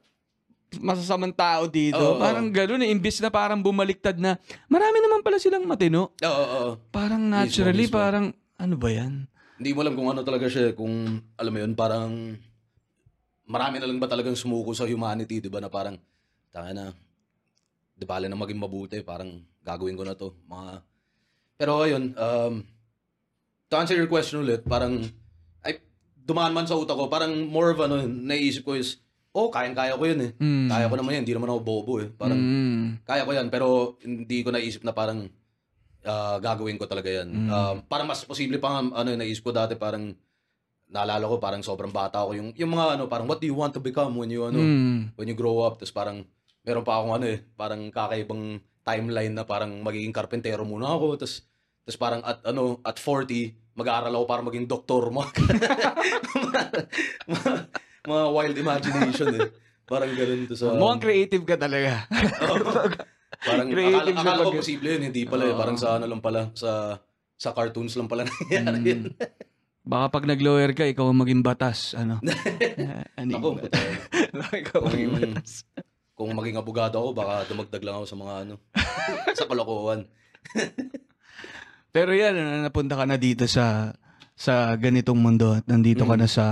[0.82, 1.96] masasamang tao dito.
[1.96, 2.20] Oo, oo.
[2.20, 2.90] parang gano'n eh.
[2.90, 4.36] Imbis na parang bumaliktad na,
[4.66, 6.10] marami naman pala silang matino.
[6.18, 6.72] Oo, oo, oo.
[6.90, 7.94] Parang naturally, mismo.
[7.94, 9.30] parang, ano ba yan?
[9.54, 12.10] Hindi mo alam kung ano talaga siya, kung alam mo yun, parang
[13.46, 15.94] marami na lang ba talagang sumuko sa humanity, di ba, na parang,
[16.50, 16.84] tanga na,
[17.94, 20.82] di ba, na maging mabuti, parang gagawin ko na to, mga,
[21.58, 22.62] pero ayun, um,
[23.66, 25.02] to answer your question ulit, parang,
[25.60, 25.82] ay,
[26.14, 29.02] dumaan man sa utak ko, parang more of ano, naisip ko is,
[29.34, 30.30] oh, kayang-kaya ko yun eh.
[30.38, 30.70] Mm.
[30.70, 32.08] Kaya ko naman yan, hindi naman ako bobo eh.
[32.08, 33.02] Parang, Mm.
[33.02, 35.26] kaya ko yan, pero hindi ko naisip na parang
[36.08, 37.28] ah, gagawin ko talaga yan.
[37.28, 37.48] Mm.
[37.50, 40.14] Um, parang mas posible pa nga, ano, naisip ko dati parang
[40.88, 43.76] naalala ko parang sobrang bata ako yung yung mga ano parang what do you want
[43.76, 45.12] to become when you ano Mm.
[45.20, 46.24] when you grow up tapos parang
[46.64, 51.44] meron pa akong ano eh parang kakaibang timeline na parang magiging karpentero muna ako tapos
[51.88, 55.32] tapos parang at ano at 40 mag-aaral ako para maging doktor mga
[57.32, 57.50] mga,
[58.04, 59.48] mga wild imagination eh
[59.88, 62.04] parang ganun to sa Mukhang creative ka talaga.
[63.38, 65.54] Parang Creative akala, akala ko pag- posible yun, hindi pala eh.
[65.56, 67.00] Parang sa ano lang pala, sa
[67.38, 69.02] sa cartoons lang pala nangyayari yun.
[69.08, 69.16] Mm.
[69.88, 71.96] Baka pag nag-lawyer ka, ikaw ang maging batas.
[71.96, 72.20] Ano?
[73.16, 73.80] ano Ako, batas?
[74.52, 75.50] ikaw ang maging Kung- batas.
[76.12, 78.54] kung maging abogado ako, baka dumagdag lang ako sa mga ano,
[79.32, 80.04] sa kalokohan.
[81.90, 83.94] Pero yan, napunta ka na dito sa
[84.38, 86.20] sa ganitong mundo at nandito ka Mm.
[86.22, 86.46] na sa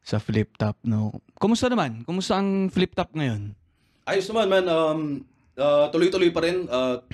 [0.00, 1.12] sa flip top, no?
[1.36, 2.00] Kumusta naman?
[2.08, 3.52] Kumusta ang flip top ngayon?
[4.08, 4.64] Ayos naman, man.
[4.64, 5.00] Um,
[5.60, 6.64] uh, tuloy-tuloy pa rin.
[6.64, 7.04] Uh,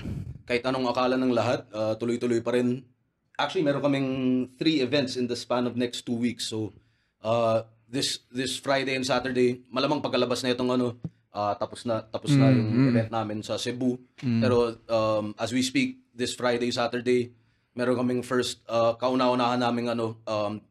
[0.47, 2.87] kahit anong akala ng lahat, uh, tuloy-tuloy pa rin.
[3.35, 4.09] Actually, meron kaming
[4.55, 6.47] three events in the span of next two weeks.
[6.47, 6.71] So,
[7.19, 10.95] uh, this this Friday and Saturday, malamang pagkalabas na itong ano,
[11.35, 12.89] uh, tapos na tapos na Mm, yung mm.
[12.95, 13.99] event namin sa Cebu.
[14.23, 14.39] Mm.
[14.39, 17.35] Pero um, as we speak, this Friday, Saturday,
[17.75, 20.63] meron kaming first, uh, kauna-unahan naming ano, um,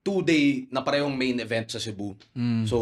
[0.00, 2.16] two-day na parehong main event sa Cebu.
[2.32, 2.64] Mm.
[2.64, 2.78] So,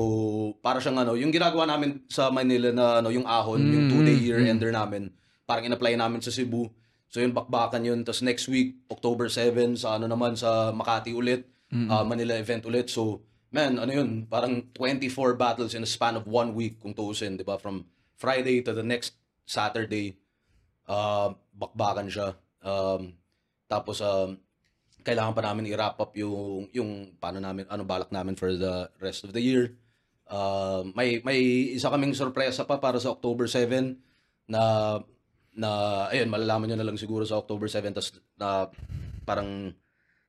[0.62, 4.16] para siyang ano, yung ginagawa namin sa Manila na ano, yung ahon, Mm, yung two-day
[4.20, 5.10] mm, year-ender namin,
[5.42, 6.70] parang in-apply namin sa Cebu.
[7.10, 8.06] So, yun, bakbakan yun.
[8.06, 11.88] Tapos next week, October 7, sa ano naman, sa Makati ulit, Mm.
[11.90, 12.86] uh, Manila event ulit.
[12.88, 17.34] So, man, ano yun, parang 24 battles in a span of one week, kung tuusin,
[17.34, 17.58] di ba?
[17.58, 17.82] From
[18.14, 20.16] Friday to the next Saturday,
[20.86, 22.38] uh, bakbakan siya.
[22.62, 23.17] Um,
[23.68, 24.34] tapos, um,
[25.04, 29.24] kailangan pa namin i-wrap up yung yung paano namin ano balak namin for the rest
[29.24, 29.72] of the year.
[30.28, 31.40] Uh, may may
[31.72, 33.96] isa kaming sorpresa pa para sa October 7
[34.44, 34.62] na
[35.56, 35.70] na
[36.12, 38.68] ayun malalaman niyo na lang siguro sa October 7 tas na
[39.24, 39.72] parang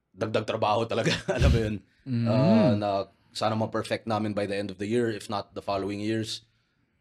[0.10, 1.78] dagdag trabaho talaga alam mo yun
[2.10, 2.26] Mm.
[2.26, 2.90] Uh, na
[3.30, 6.42] sana ma-perfect namin by the end of the year if not the following years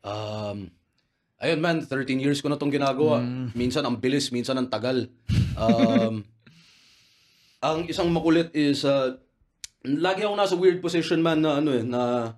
[0.04, 0.68] um
[1.38, 3.54] ayun man 13 years ko na tong ginagawa Mm.
[3.54, 5.06] minsan ang bilis minsan ang tagal
[5.58, 6.14] um
[7.58, 9.18] ang isang makulit is uh,
[9.82, 12.34] lagi ako nasa weird position man na ano eh na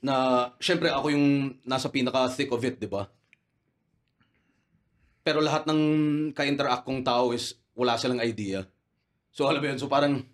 [0.00, 0.14] na
[0.62, 3.10] syempre ako yung nasa pinaka thick of it, 'di ba?
[5.20, 5.82] Pero lahat ng
[6.32, 8.64] ka-interact kong tao is wala silang idea.
[9.30, 10.24] So alam mo yun, so parang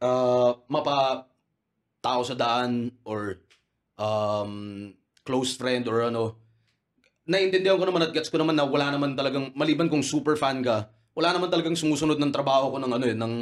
[0.00, 1.28] uh, mapa
[2.00, 3.42] tao sa daan or
[4.00, 6.40] um, close friend or ano,
[7.28, 10.64] naiintindihan ko naman at gets ko naman na wala naman talagang, maliban kung super fan
[10.64, 10.88] ka,
[11.18, 13.34] wala naman talagang sumusunod ng trabaho ko ng ano eh, ng,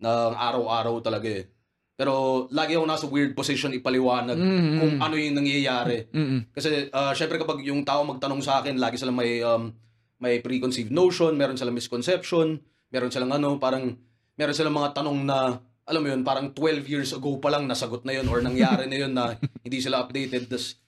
[0.00, 1.44] ng araw-araw talaga eh.
[1.92, 6.08] Pero lagi ako nasa weird position ipaliwanag Mm, kung ano yung nangyayari.
[6.08, 6.48] Mm-mm.
[6.48, 9.68] Kasi uh, syempre kapag yung tao magtanong sa akin, lagi silang may um,
[10.16, 12.56] may preconceived notion, meron silang misconception,
[12.88, 14.00] meron silang ano, parang
[14.32, 18.06] meron silang mga tanong na alam mo yun, parang 12 years ago pa lang nasagot
[18.08, 20.48] na yun or nangyari na yun na hindi sila updated.
[20.48, 20.80] Tas,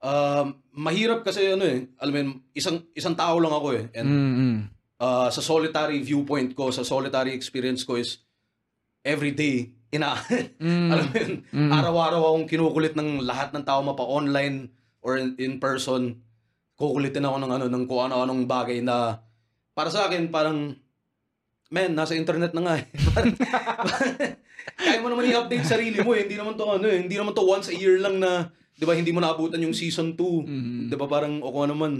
[0.00, 3.84] um, mahirap kasi ano eh, alam mo yun, isang, isang tao lang ako eh.
[3.92, 4.54] And Mm-mm.
[4.98, 8.20] Uh, sa solitary viewpoint ko, sa solitary experience ko is
[9.00, 10.16] every day, ina,
[10.60, 10.88] Mm.
[10.90, 11.70] alam mo yun, Mm.
[11.72, 14.70] araw-araw akong kinukulit ng lahat ng tao mapa-online
[15.00, 16.18] or in, in person.
[16.74, 19.22] Kukulitin ako ng ano, ng kung ano-anong bagay na
[19.70, 20.74] para sa akin parang
[21.68, 22.86] men, nasa internet na nga eh.
[23.10, 23.34] Parang-
[24.80, 26.24] Kaya mo naman i-update sarili mo eh.
[26.24, 26.98] Hindi naman to ano eh.
[26.98, 30.16] Hindi naman to once a year lang na, di ba, hindi mo naabutan yung season
[30.16, 30.46] 2.
[30.46, 30.82] Mm.
[30.88, 31.92] Di ba, parang, o kung ano man.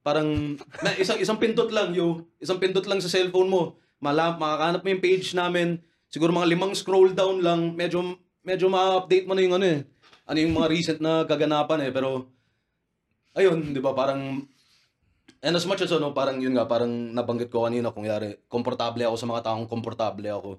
[0.00, 2.24] Parang, na, isang, isang pindot lang, yo.
[2.40, 3.62] Isang pindot lang sa cellphone mo.
[4.00, 5.76] Mala, makakanap mo yung page namin.
[6.08, 7.76] Siguro mga limang scroll down lang.
[7.76, 9.80] Medyo, medyo ma-update mo na yung ano eh.
[10.24, 11.90] Ano yung mga recent na kaganapan eh.
[11.92, 12.32] Pero,
[13.36, 14.40] ayun, di ba, parang,
[15.44, 19.04] and as much as ano, parang yun nga, parang nabanggit ko kanina, kung yari, komportable
[19.04, 20.50] ako sa mga taong komportable ako.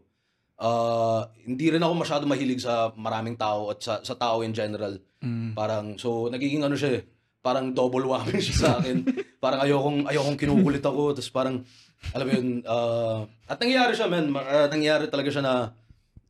[0.62, 5.02] Ah, hindi rin ako masyado mahilig sa maraming tao at sa, sa tao in general.
[5.18, 5.58] Mm.
[5.58, 7.04] Parang, so, nagiging ano siya eh,
[7.42, 9.02] parang double whammy siya sa akin.
[9.44, 11.18] parang ayokong, ayokong kinukulit ako.
[11.18, 11.66] Tapos parang,
[12.14, 14.30] alam mo yun, ah, at nangyayari siya, man.
[14.30, 15.56] Ma- ah, nangyayari talaga siya na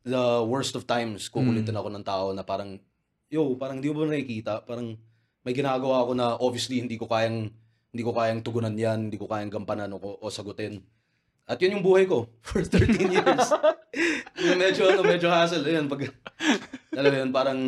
[0.02, 2.80] the worst of times, kukulitin ako ng tao na parang,
[3.30, 4.66] yo, parang di mo ba nakikita?
[4.66, 4.98] Parang
[5.46, 7.52] may ginagawa ako na obviously hindi ko kayang,
[7.92, 10.82] hindi ko kayang tugunan yan, hindi ko kayang gampanan o, o sagutin.
[11.46, 13.46] At yun yung buhay ko for 13 years.
[14.62, 15.62] Medyo, ano, medyo hassle.
[15.62, 16.08] Ayan, pag,
[16.96, 17.60] alam mo yun, parang,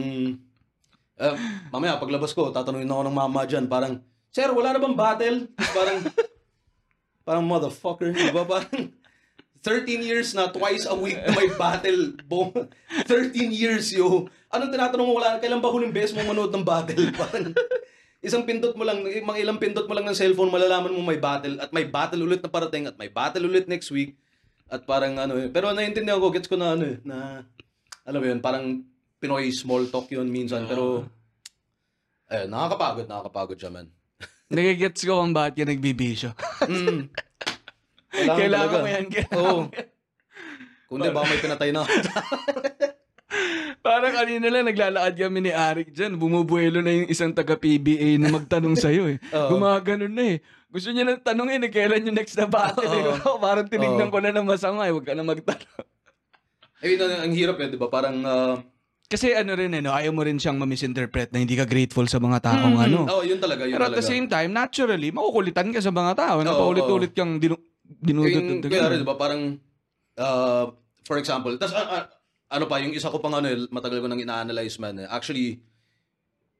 [1.19, 1.37] eh,
[1.71, 4.03] mamaya, paglabas ko, tatanungin ako ng mama dyan, parang,
[4.35, 5.39] Sir, wala na bang battle?
[5.55, 5.99] Parang,
[7.23, 8.43] parang motherfucker, di ba?
[8.43, 8.91] Parang,
[9.65, 12.13] 13 years na twice a week na may battle.
[12.29, 12.53] Bo
[13.09, 14.29] 13 years, yo.
[14.53, 15.17] Anong tinatanong mo?
[15.17, 17.09] Wala, kailan ba huling beses mo manood ng battle?
[17.17, 17.57] Parang,
[18.21, 21.57] isang pindot mo lang, mga ilang pindot mo lang ng cellphone, malalaman mo may battle.
[21.65, 22.93] At may battle ulit na parating.
[22.93, 24.21] At may battle ulit next week.
[24.69, 25.49] At parang ano eh.
[25.49, 27.49] Pero naiintindihan ko, gets ko na ano eh, na,
[28.05, 28.85] alam mo yun, parang
[29.25, 30.69] Pinoy small talk yun minsan.
[30.69, 31.09] Pero,
[32.29, 33.89] eh, nakakapagod, nakakapagod siya, man.
[34.53, 36.37] Nagigets ko kung bakit ka nagbibisyo.
[36.69, 37.09] Mm.
[38.37, 39.61] Kailangan mo yan, kailangan Oo.
[39.73, 39.89] yan.
[40.93, 41.89] Kundi baka may pinatay na.
[43.81, 46.21] Parang kanina lang naglalakad kami ni Arik dyan.
[46.21, 49.19] Bumubuelo na yung isang taga-PBA na magtanong sa'yo eh.
[49.33, 49.57] Oo.
[49.57, 50.45] Gumaganon na eh.
[50.69, 53.17] Gusto niya nang tanongin eh, kailan yung next na battle eh.
[53.41, 54.13] Parang tinignan Oo.
[54.13, 55.89] ko na ng masama eh, huwag ka na magtanong.
[56.85, 57.89] I mean, ang, ang hirap eh, di ba?
[57.89, 58.61] Parang, ah,
[59.05, 59.93] Kasi ano rin eh, no?
[59.93, 63.05] ayaw mo rin siyang ma-misinterpret na hindi ka grateful sa mga taong ano.
[63.05, 64.01] oh, yun talaga, yun Pero at talaga.
[64.01, 67.61] the same time, naturally, makukulitan ka sa mga tao na Oo, paulit-ulit kang dinu-
[68.01, 68.25] yung,
[68.65, 68.73] dinudot.
[68.73, 69.17] kaya rin, di ba?
[69.21, 69.61] Parang,
[70.17, 70.73] ah,
[71.05, 72.05] for example, tas, ah, ah,
[72.57, 75.05] ano pa, yung isa ko pang ano, eh, matagal ko nang ina-analyze man.
[75.05, 75.09] Eh.
[75.09, 75.61] Actually,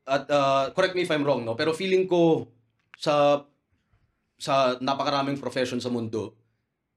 [0.05, 1.57] at ah, correct me if I'm wrong, no?
[1.57, 2.45] Pero feeling ko
[3.01, 3.41] sa
[4.37, 6.37] sa napakaraming profession sa mundo,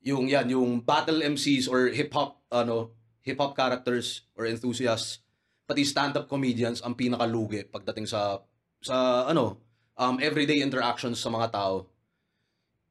[0.04, 2.92] yung yan, yung battle MCs or hip-hop, ano,
[3.24, 5.24] hip-hop characters or enthusiasts,
[5.68, 8.40] pati stand-up comedians ang pinakalugi pagdating sa
[8.80, 9.60] sa ano,
[10.00, 11.92] um, everyday interactions sa mga tao.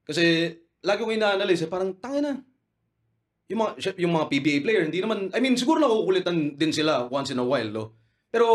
[0.05, 0.53] Kasi
[0.85, 2.35] lagi kong ina-analyze, eh, parang tangin na.
[3.47, 7.31] Yung mga, yung mga PBA player, hindi naman, I mean, siguro nakukulitan din sila once
[7.31, 7.85] in a while, no?
[8.31, 8.47] Pero,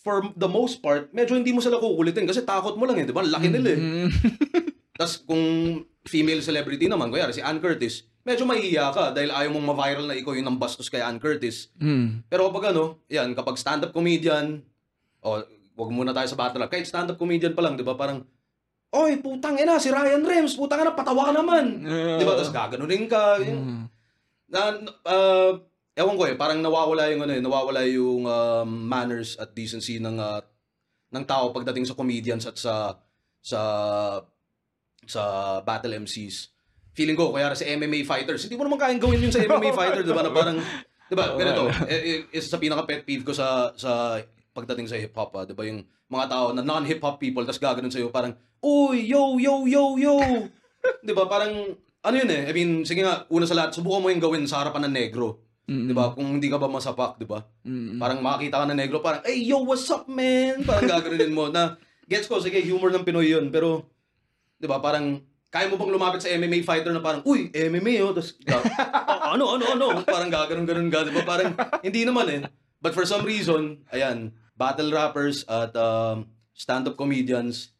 [0.00, 3.16] for the most part, medyo hindi mo sila kukulitin kasi takot mo lang eh, di
[3.16, 3.24] ba?
[3.24, 3.80] Laki nila eh.
[3.92, 4.08] Mm.
[4.92, 5.42] Tapos kung
[6.04, 10.18] female celebrity naman, kuya, si Ann Curtis, medyo mahihiya ka dahil ayaw mong ma-viral na
[10.18, 11.70] ikaw yung nang bastos kay Ann Curtis.
[11.78, 12.26] Mm.
[12.30, 14.62] Pero kapag ano, yan, kapag stand-up comedian,
[15.22, 15.42] o
[15.78, 18.22] wag muna tayo sa battle, kahit stand-up comedian pa lang, di ba, parang,
[18.92, 21.80] Oy, putang ina, si Ryan Rems, putang ina, patawa ka naman.
[22.20, 22.36] Di ba?
[22.36, 23.40] Tapos gaganunin ka.
[23.40, 23.88] Mm.
[24.52, 24.60] na,
[25.08, 25.56] uh,
[25.96, 30.20] ewan ko eh, parang nawawala yung ano eh, nawawala yung um, manners at decency ng
[30.20, 30.44] uh,
[31.12, 33.00] ng tao pagdating sa comedians at sa
[33.40, 33.60] sa
[35.04, 35.22] sa
[35.64, 36.51] battle MCs.
[36.92, 40.04] Feeling ko, kaya sa MMA fighters, hindi mo naman kayang gawin yun sa MMA fighter,
[40.04, 40.22] di ba?
[40.24, 40.60] Na parang,
[41.08, 44.20] di ba, ganito, eh, eh, isa sa pinaka pet peeve ko sa sa
[44.52, 45.80] pagdating sa hip hop, ah, di ba, yung
[46.12, 50.16] mga tao na non-hip hop people, tas gaganon sa'yo, parang, uy, yo, yo, yo, yo.
[51.06, 51.72] di ba, parang,
[52.02, 54.60] ano yun eh, I mean, sige nga, una sa lahat, subukan mo yung gawin sa
[54.60, 55.40] harapan ng negro.
[55.72, 56.12] Di ba?
[56.12, 57.40] Kung hindi ka ba masapak, di ba?
[57.64, 57.96] Mm.
[57.96, 60.60] Parang makakita ka ng negro, parang, hey, yo, what's up, man?
[60.68, 63.88] Parang gaganunin mo na, gets ko, sige, humor ng Pinoy yun, pero,
[64.60, 65.22] di ba, parang,
[65.52, 69.52] kaya mo bang lumapit sa MMA fighter na parang, uy, MMA, oh, tapos, "Ah, ano,
[69.52, 71.28] ano, ano, parang gaganon-ganon ka, di ba?
[71.28, 71.52] Parang,
[71.84, 72.40] hindi naman eh.
[72.80, 77.76] But for some reason, ayan, battle rappers at um, stand-up comedians,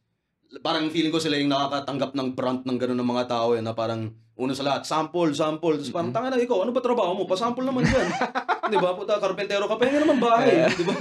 [0.61, 3.73] parang feeling ko sila yung nakakatanggap ng brunt ng gano'n ng mga tao eh, na
[3.73, 7.25] parang, una sa lahat, sample, sample, tapos parang, tanga na ikaw, ano ba trabaho mo?
[7.25, 8.09] Pasample naman yan.
[8.73, 8.93] di ba?
[8.93, 10.69] Puta, karpentero ka, pahinga naman bahay.
[10.77, 10.93] di ba?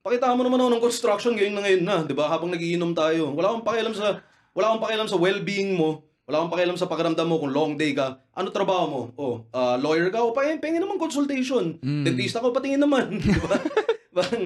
[0.00, 2.24] Pakita mo naman ako ng construction ngayon na ngayon na, di ba?
[2.32, 3.36] Habang nagiinom tayo.
[3.36, 4.24] Wala akong pakialam sa,
[4.60, 6.04] wala akong pakialam sa well-being mo.
[6.28, 8.20] Wala akong pakialam sa pakiramdam mo kung long day ka.
[8.36, 9.00] Ano trabaho mo?
[9.16, 10.20] Oh, ah, lawyer ka?
[10.20, 11.80] O, pahingin, pahingin naman consultation.
[11.80, 12.04] Mm.
[12.04, 13.16] Dentista ko, patingin naman.
[13.24, 13.56] di ba?
[14.12, 14.44] parang,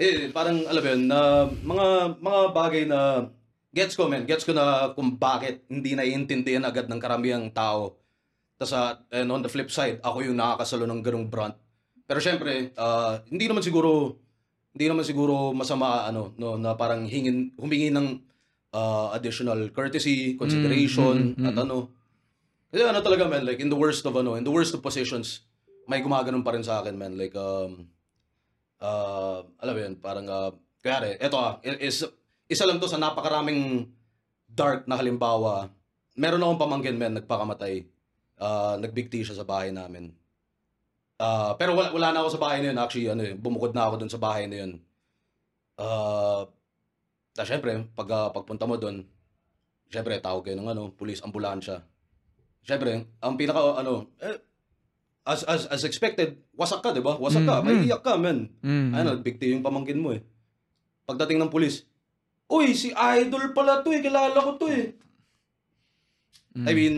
[0.00, 1.20] eh, parang, alam mo yun, na
[1.52, 3.28] mga, mga bagay na,
[3.76, 4.24] gets ko, man.
[4.24, 8.00] Gets ko na kung bakit hindi naiintindihan agad ng karamihang tao.
[8.56, 11.54] Tapos, ah, and on the flip side, ako yung nakakasalo ng ganong brunt.
[12.08, 14.16] Pero syempre, ah, hindi naman siguro,
[14.72, 18.25] hindi naman siguro masama, ano, no, na parang hingin, humingi ng
[18.76, 21.76] ah, additional courtesy, consideration, Mm, mm, mm, at ano.
[22.68, 25.40] Kasi ano talaga, man, like, in the worst of, ano, in the worst of positions,
[25.88, 27.16] may gumaganon pa rin sa akin, man.
[27.16, 27.88] Like, um,
[28.82, 30.52] uh, alam mo yun, parang, uh,
[30.84, 32.04] kaya eto ah, is,
[32.46, 33.88] isa lang to sa napakaraming
[34.46, 35.72] dark na halimbawa.
[36.14, 37.86] Meron akong pamangkin, man, nagpakamatay.
[38.36, 40.12] Uh, nagbigti siya sa bahay namin.
[41.16, 42.78] Uh, pero wala, wala na ako sa bahay na yun.
[42.78, 44.72] Actually, ano, eh, bumukod na ako dun sa bahay na yun.
[45.80, 46.44] Uh,
[47.36, 49.04] na syempre, pag, ah, pagpunta mo dun,
[49.92, 51.84] syempre, tawag kayo ng ano, police, ambulansya.
[52.64, 54.40] Syempre, ang pinaka, ano, eh,
[55.28, 57.14] as, as, as expected, wasak ka, di ba?
[57.20, 57.86] Wasak ka, Mm, may mm.
[57.92, 58.48] iyak ka, man.
[58.64, 58.90] Mm.
[58.96, 60.24] Ano, bigti yung pamangkin mo eh.
[61.06, 61.86] Pagdating ng pulis,
[62.46, 64.94] Uy, si Idol pala to eh, kilala ko to eh.
[66.54, 66.66] Mm.
[66.66, 66.94] I mean,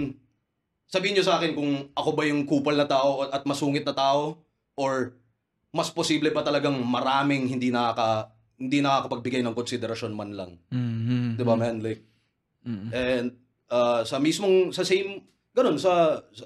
[0.88, 4.40] sabihin nyo sa akin kung ako ba yung kupal na tao at masungit na tao
[4.76, 5.16] or
[5.72, 10.50] mas posible ba talagang maraming hindi nakaka hindi nakakapagbigay ng konsiderasyon man lang.
[10.74, 11.38] Mhm.
[11.38, 11.78] 'Di ba, man?
[11.80, 12.02] Like
[12.68, 12.90] Mm.
[12.90, 13.28] and
[13.70, 16.44] uh, sa mismong sa same ganun sa, sa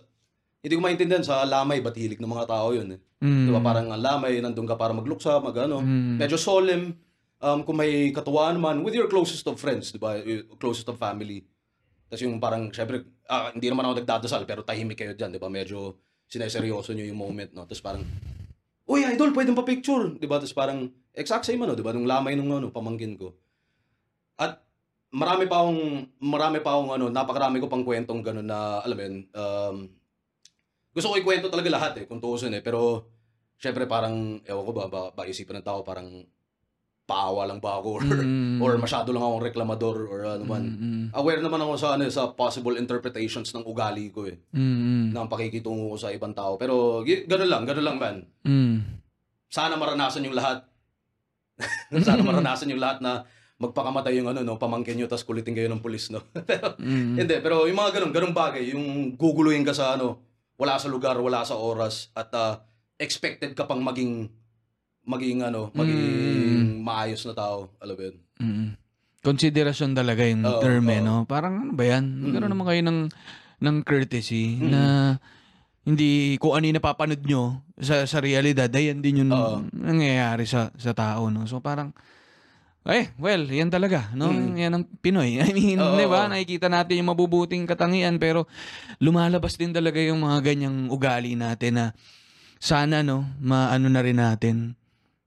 [0.62, 3.00] hindi ko maintindihan sa lamay ba't hilig ng mga tao 'yun eh.
[3.18, 3.48] Mm.
[3.48, 3.60] 'Di ba?
[3.64, 5.80] Parang ang lamay nandun ka para magluksa, magano.
[5.80, 6.20] Mm.
[6.20, 6.94] Medyo solemn
[7.42, 10.20] um kung may katuwaan man with your closest of friends, 'di ba?
[10.60, 11.42] Closest of family.
[12.12, 15.48] Tapos yung parang, syempre, ah, hindi naman ako nagdadasal, pero tahimik kayo dyan, di ba?
[15.48, 15.96] Medyo
[16.28, 17.64] sineseryoso nyo yung moment, no?
[17.64, 18.04] Tapos parang,
[18.88, 20.42] Uy, idol, pwedeng pa picture, di ba?
[20.42, 21.94] Tapos parang, exact same ano, di ba?
[21.94, 23.30] Nung lamay nung ano, pamangkin ko.
[24.34, 24.58] At
[25.14, 29.02] marami pa akong, marami pa akong ano, napakarami ko pang kwentong gano'n na, alam mo
[29.06, 29.76] yun, um,
[30.92, 32.62] gusto ko ikwento talaga lahat eh, kung tuusin eh.
[32.64, 33.06] Pero,
[33.56, 36.26] syempre parang, ewan ko ba, ba, ba isipin ng tao, parang,
[37.02, 38.62] paawa lang ba ako or, Mm.
[38.62, 40.64] or masyado lang akong reklamador or ano man.
[40.64, 41.04] Mm.
[41.12, 45.10] Aware naman ako sa ano sa possible interpretations ng ugali ko eh, Mm.
[45.10, 46.54] ng pakikitungo ko sa ibang tao.
[46.56, 48.16] Pero gano'n lang, gano'n lang man.
[48.42, 48.74] Mm.
[49.46, 50.62] Sana maranasan yung lahat.
[52.06, 53.26] Sana maranasan yung lahat na
[53.58, 56.22] magpakamatay yung ano no, pamangkin nyo tapos kulitin kayo ng pulis no.
[56.48, 57.14] pero Mm.
[57.18, 60.18] hindi, pero yung mga ganun, ganung bagay, yung guguluhin ka sa ano,
[60.56, 62.62] wala sa lugar, wala sa oras at ah,
[62.96, 64.30] expected ka pang maging
[65.02, 66.02] maging ano, maging
[66.82, 68.16] maayos na tao, alam mo yun.
[68.42, 68.68] Mm.
[69.22, 71.06] Konsiderasyon talaga yung Oo, term eh, oo.
[71.06, 71.14] no?
[71.30, 72.26] Parang ano ba yan?
[72.26, 73.00] Magkaroon naman kayo ng,
[73.62, 74.82] ng courtesy na
[75.86, 79.58] hindi kung ano yung napapanood nyo sa, sa realidad, ayan din yung Oo.
[79.70, 81.46] nangyayari sa, sa tao, no?
[81.46, 81.94] So parang,
[82.82, 84.26] eh, well, yan talaga, no?
[84.30, 84.58] Mm.
[84.58, 85.38] Yan ang Pinoy.
[85.46, 86.26] I mean, Oo, di ba?
[86.26, 86.30] oo.
[86.34, 88.50] Nakikita natin yung mabubuting katangian, pero
[88.98, 91.86] lumalabas din talaga yung mga ganyang ugali natin na
[92.62, 94.78] sana, no, maano na rin natin,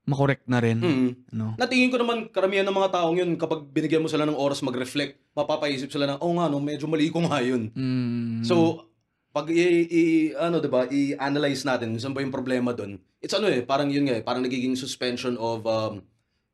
[0.06, 1.10] makorek na rin, Mm.
[1.34, 1.58] no?
[1.58, 5.18] Natingin ko naman karamihan ng mga taong yun kapag binigyan mo sila ng oras mag-reflect,
[5.34, 7.74] mapapaisip sila ng, oh nga no, medyo mali ko nga yun.
[7.74, 8.46] Mm.
[8.46, 8.86] So,
[9.30, 12.96] pag i, i- ano 'di ba, i-analyze natin saan ba yung problema doon.
[13.20, 16.00] It's ano eh, parang yun nga eh, parang nagiging suspension of um,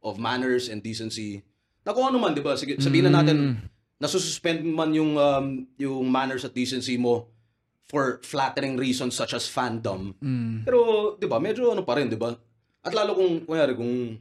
[0.01, 1.45] of manners and decency.
[1.85, 3.57] Na kung ano man 'di ba, sige, sabihin na natin Mm.
[4.01, 5.47] nasususpend man yung um,
[5.77, 7.31] yung manners at decency mo
[7.85, 10.17] for flattering reasons such as fandom.
[10.19, 10.65] Mm.
[10.65, 10.79] Pero
[11.15, 12.35] 'di ba, medyo ano pa rin 'di ba?
[12.83, 14.19] At lalo kung kunyari kung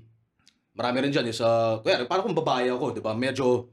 [0.72, 3.14] marami rin diyan sa kunyari parang kung babae ako, 'di ba?
[3.14, 3.66] Medyo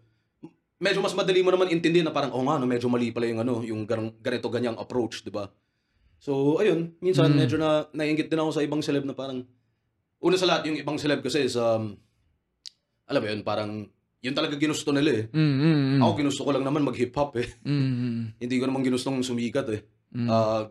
[0.78, 3.40] medyo mas madali mo naman intindihin na parang oh nga no, medyo mali pala yung
[3.42, 5.50] ano, yung gan- ganito ganyang approach, 'di ba?
[6.18, 7.38] So, ayun, minsan Mm.
[7.38, 9.46] medyo na naiinggit din ako sa ibang celeb na parang
[10.18, 11.94] una sa lahat yung ibang celeb kasi is um,
[13.06, 13.70] alam mo yun, parang
[14.18, 15.24] yun talaga ginusto nila eh.
[15.30, 15.62] Mm, mm,
[15.94, 16.00] mm.
[16.02, 17.46] Ako ginusto ko lang naman mag-hip hop eh.
[17.62, 19.80] Mm, mm, Hindi ko naman ginustong sumikat eh.
[20.10, 20.62] mm, Uh,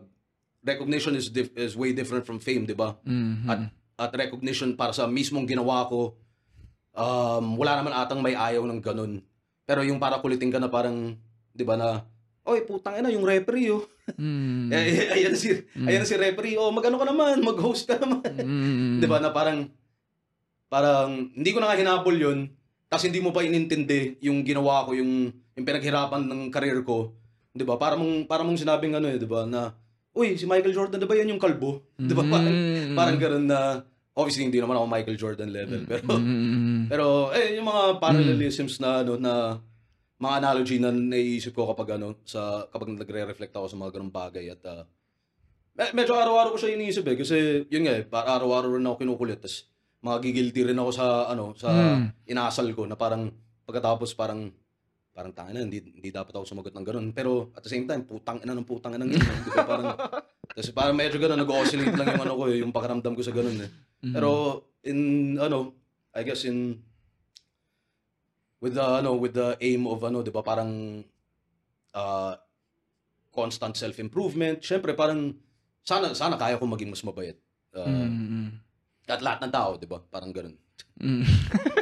[0.60, 2.98] recognition is dif- is way different from fame, 'di ba?
[3.00, 6.14] mm, at at recognition para sa mismong ginawa ko,
[6.94, 9.18] um, wala naman atang may ayaw ng ganun.
[9.66, 11.18] Pero yung para kulitin ka na parang,
[11.50, 12.06] di ba na,
[12.46, 13.84] oy, putang ina, yung referee, oh.
[14.16, 18.22] mm, Eh, eh, ayan si, ayan si referee, oh, magano ka naman, mag-host ka naman.
[18.24, 19.68] mm, di ba na parang,
[20.70, 22.48] parang, hindi ko na nga hinabol yun,
[22.88, 27.12] tapos hindi mo pa inintindi yung ginawa ko, yung, yung pinaghirapan ng career ko.
[27.52, 27.76] Di ba?
[27.76, 29.76] Para mong, para mong sinabing ano eh, di ba, na,
[30.18, 31.86] uy, si Michael Jordan, di ba yan yung kalbo?
[31.94, 32.24] Di ba?
[32.24, 33.60] Parang, Mm, parang ganun na
[34.12, 39.00] obviously hindi naman ako Michael Jordan level pero mm, pero eh yung mga parallelisms na
[39.00, 39.54] ano na
[40.18, 44.50] mga analogy na naiisip ko kapag ano sa kapag nagre-reflect ako sa mga ganung bagay
[44.50, 44.58] at
[45.72, 47.36] me- medyo araw-araw ko siya iniisip eh kasi
[47.68, 51.54] yun nga eh pa- araw-araw rin ako kinukulit tas mga gigilty rin ako sa ano
[51.54, 52.26] sa Mm.
[52.26, 53.30] inasal ko na parang
[53.64, 54.50] pagkatapos parang
[55.18, 57.06] parang tanga na, hindi, hindi dapat ako sumagot ng ganun.
[57.10, 59.18] Pero at the same time, putang ina ng putang ina ng yun.
[59.18, 59.38] eh.
[59.42, 59.66] Di ba?
[59.66, 59.86] Parang,
[60.56, 63.58] kasi parang medyo ganun, nag-oscillate lang yung ano ko, eh, yung pakiramdam ko sa ganun
[63.58, 63.70] eh.
[64.06, 64.14] mm.
[64.14, 64.30] Pero
[64.86, 64.98] in
[65.36, 65.74] ano,
[66.14, 66.78] I guess in
[68.58, 71.02] with the ano with the aim of ano, 'di ba, parang
[71.94, 72.34] uh,
[73.30, 74.62] constant self-improvement.
[74.62, 75.34] Syempre parang
[75.82, 77.34] sana sana kaya ko maging mas mabait.
[77.74, 78.48] Uh, Mm, mm,
[79.08, 79.98] At lahat ng tao, 'di ba?
[80.00, 80.54] Parang ganun.
[80.98, 81.22] mm.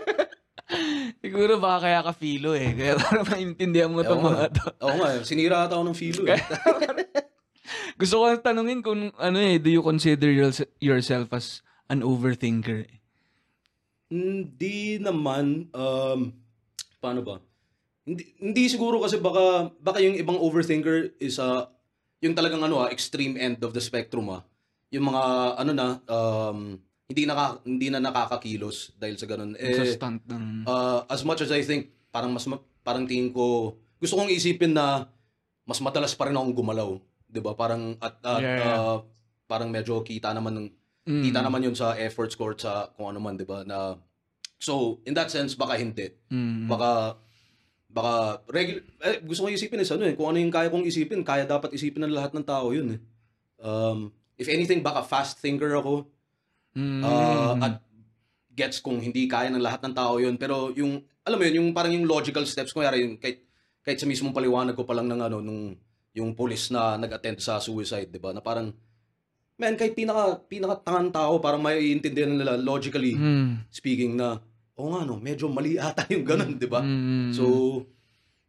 [1.23, 2.73] Siguro baka kaya ka filo eh.
[2.73, 4.67] Kaya para maintindihan mo itong mga to.
[4.87, 6.23] Oo nga, sinira ata ako ng filo.
[6.29, 6.41] Eh.
[8.01, 12.87] Gusto ko tanungin kung ano eh, do you consider yourse- yourself as an overthinker?
[14.07, 16.31] Hindi naman um
[17.03, 17.37] paano ba?
[18.07, 21.67] Hindi hindi siguro kasi baka baka yung ibang overthinker is uh,
[22.23, 24.47] yung talagang ano ah, extreme end of the spectrum ah.
[24.95, 25.23] Yung mga
[25.59, 29.55] ano na um hindi naka, hindi na nakakakilos dahil sa ganun.
[29.55, 30.67] sa Eh stunt ng...
[30.67, 34.75] uh, as much as I think parang mas ma- parang tingin ko gusto kong isipin
[34.75, 35.07] na
[35.67, 37.55] mas madalas pa rin akong gumalaw, 'di ba?
[37.55, 38.79] Parang at, at Yeah, yeah.
[38.79, 38.99] uh,
[39.47, 40.69] parang medyo kita naman ng
[41.07, 41.23] Mm.
[41.23, 43.63] kita naman yun sa efforts ko sa kung ano man, 'di ba?
[43.63, 43.95] Na
[44.59, 46.09] So, in that sense, baka hindi.
[46.33, 46.65] Mm.
[46.67, 47.21] Baka,
[47.87, 51.21] baka, regular, eh, gusto ko isipin is ano eh, kung ano yung kaya kong isipin,
[51.23, 53.01] kaya dapat isipin ng lahat ng tao yun eh.
[53.61, 56.09] Um, if anything, baka fast thinker ako,
[56.77, 57.01] Mm.
[57.01, 57.81] uh, at
[58.57, 60.37] gets kung hindi kaya ng lahat ng tao yun.
[60.37, 63.45] Pero yung, alam mo yun, yung parang yung logical steps, kung yung kahit,
[63.85, 65.77] kahit sa mismong paliwanag ko pa lang ng ano, nung,
[66.17, 68.33] yung police na nag-attend sa suicide, di ba?
[68.33, 68.73] Na parang,
[69.61, 73.69] man, kahit pinaka, pinaka tangan tao, parang may iintindihan nila logically Mm.
[73.69, 74.41] speaking na,
[74.77, 76.81] oo nga no, medyo mali ata yung ganun, di ba?
[76.81, 77.33] Mm.
[77.37, 77.45] So,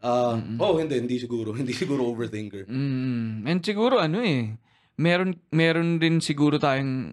[0.04, 1.52] ah, oh, hindi, hindi siguro.
[1.60, 2.68] Hindi siguro overthinker.
[2.68, 3.44] Mm.
[3.48, 4.56] And siguro ano eh,
[5.00, 7.12] meron meron din siguro tayong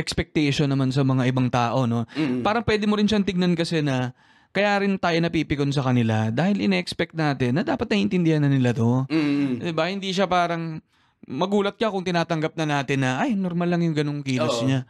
[0.00, 2.08] expectation naman sa mga ibang tao, no?
[2.16, 2.40] Mm.
[2.40, 4.16] Parang pwede mo rin siyang tignan kasi na
[4.50, 9.06] kaya rin tayo napipikon sa kanila dahil ine-expect natin na dapat naiintindihan na nila to.
[9.06, 9.62] Mm.
[9.62, 9.86] 'Di ba?
[9.86, 10.82] Hindi siya parang
[11.30, 14.66] magulat ka kung tinatanggap na natin na ay normal lang yung ganung kilos Oo.
[14.66, 14.88] niya.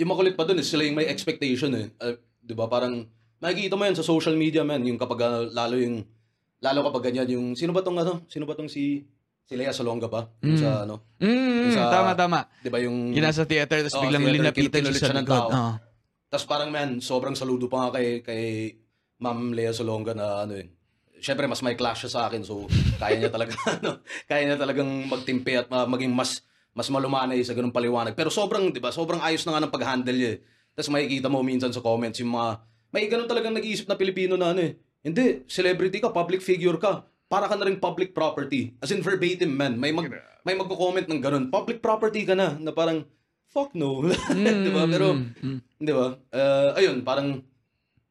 [0.00, 1.94] Yung makulit pa dun is sila yung may expectation eh.
[2.02, 2.66] Ah, 'Di ba?
[2.66, 3.06] Parang
[3.38, 6.02] makikita mo yan sa social media man, yung kapag ah, lalo yung
[6.58, 8.26] lalo kapag ganyan yung sino ba tong ano?
[8.26, 9.06] Sino ba tong si
[9.48, 10.28] si Lea Salonga ba?
[10.44, 10.58] Mm.
[10.60, 11.16] sa ano?
[11.16, 12.44] Mm, Sa- tama tama.
[12.60, 15.26] 'Di ba yung Yung nasa theater tapos Oo, biglang theater, linapitan siya sa siya ng
[15.26, 15.48] tao.
[15.48, 15.72] Oo.
[16.28, 18.42] Tapos parang man, sobrang saludo pa nga kay kay
[19.18, 20.68] Ma'am Lea Salonga na ano eh.
[21.18, 22.68] Siyempre mas may clash siya sa akin so
[23.00, 26.44] kaya niya talaga ano, kaya niya talagang magtimpi at ma- maging mas
[26.76, 28.12] mas malumanay sa ganung paliwanag.
[28.14, 28.92] Pero sobrang, 'di ba?
[28.92, 30.32] Sobrang ayos na nga ng pag-handle niya.
[30.36, 30.38] eh.
[30.76, 34.52] Tapos makikita mo minsan sa comments yung mga may ganun talagang nag-iisip na Pilipino na
[34.52, 34.76] ano eh.
[35.02, 37.02] Hindi, celebrity ka, public figure ka.
[37.28, 38.72] Para ka na rin public property.
[38.80, 39.76] As in verbatim, man.
[39.76, 40.08] May mag
[40.42, 41.44] may magko-comment ng ganun.
[41.52, 43.04] Public property ka na na parang
[43.52, 44.00] fuck no.
[44.32, 44.88] 'Di ba?
[44.88, 45.60] Pero Mm.
[45.78, 46.16] Di ba?
[46.32, 47.38] Uh, ayun, parang,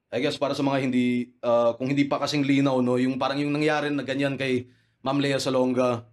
[0.08, 3.42] I guess para sa mga hindi, uh, kung hindi pa kasing linaw, no, yung parang
[3.42, 4.70] yung nangyari na ganyan kay
[5.04, 6.08] Ma'am Lea Salonga,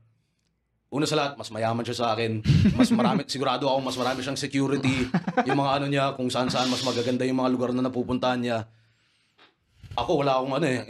[0.90, 2.42] una sa lahat, mas mayaman siya sa akin.
[2.74, 5.06] Mas marami, sigurado ako, mas marami siyang security.
[5.46, 8.58] Yung mga ano niya, kung saan saan, mas magaganda yung mga lugar na napupuntahan niya.
[9.94, 10.80] Ako, wala akong ano eh,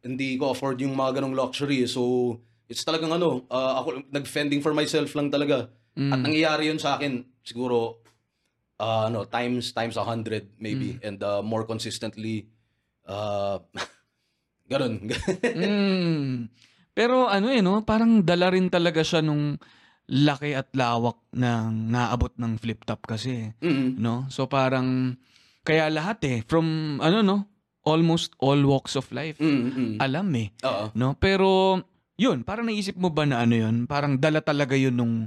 [0.00, 1.84] hindi ko afford yung mga ganong luxury.
[1.84, 2.36] So,
[2.68, 5.68] it's talagang ano, uh, ako, nag-fending for myself lang talaga.
[6.00, 8.00] At nangyayari yun sa akin, siguro,
[8.80, 12.48] uh, ano, times times 100 maybe and uh, more consistently
[13.04, 13.60] uh
[14.72, 15.04] ganun.
[15.44, 16.48] Mm.
[16.90, 17.82] Pero ano eh, no?
[17.86, 19.58] Parang dala rin talaga siya nung
[20.10, 23.54] laki at lawak ng naabot ng flip top kasi.
[23.62, 24.26] mm No?
[24.30, 25.18] So parang,
[25.62, 27.36] kaya lahat eh, from ano no,
[27.90, 30.54] almost all walks of life, mm alam eh.
[30.62, 30.94] Oo.
[30.94, 31.18] No?
[31.18, 31.82] Pero,
[32.14, 33.90] yun, parang naisip mo ba na ano yun?
[33.90, 35.26] Parang dala talaga yun nung,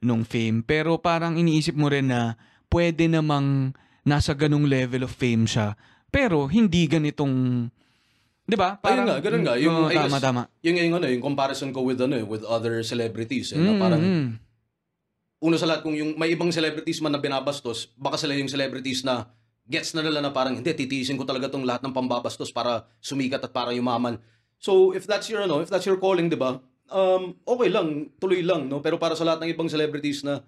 [0.00, 0.64] nung fame.
[0.64, 2.40] Pero parang iniisip mo rin na
[2.72, 3.76] pwede namang
[4.06, 5.76] nasa ganung level of fame siya.
[6.08, 7.66] Pero hindi ganitong,
[8.46, 8.80] di ba?
[8.82, 9.54] Ayun nga, ganun nga.
[9.60, 10.42] Yung, Oo, I tama, guess, tama.
[10.64, 13.54] Yung, yung, ano, yung comparison ko with, ano, eh, with other celebrities.
[13.54, 14.28] Eh, na Mm, parang, mm.
[15.40, 19.06] una sa lahat, kung yung may ibang celebrities man na binabastos, baka sila yung celebrities
[19.06, 19.30] na
[19.70, 23.38] gets na nila na parang, hindi, titiisin ko talaga tong lahat ng pambabastos para sumikat
[23.40, 24.18] at para yumaman.
[24.58, 26.58] So, if that's your, ano, if that's your calling, di ba?
[26.90, 28.82] Um, okay lang, tuloy lang, no?
[28.82, 30.42] Pero para sa lahat ng ibang celebrities na,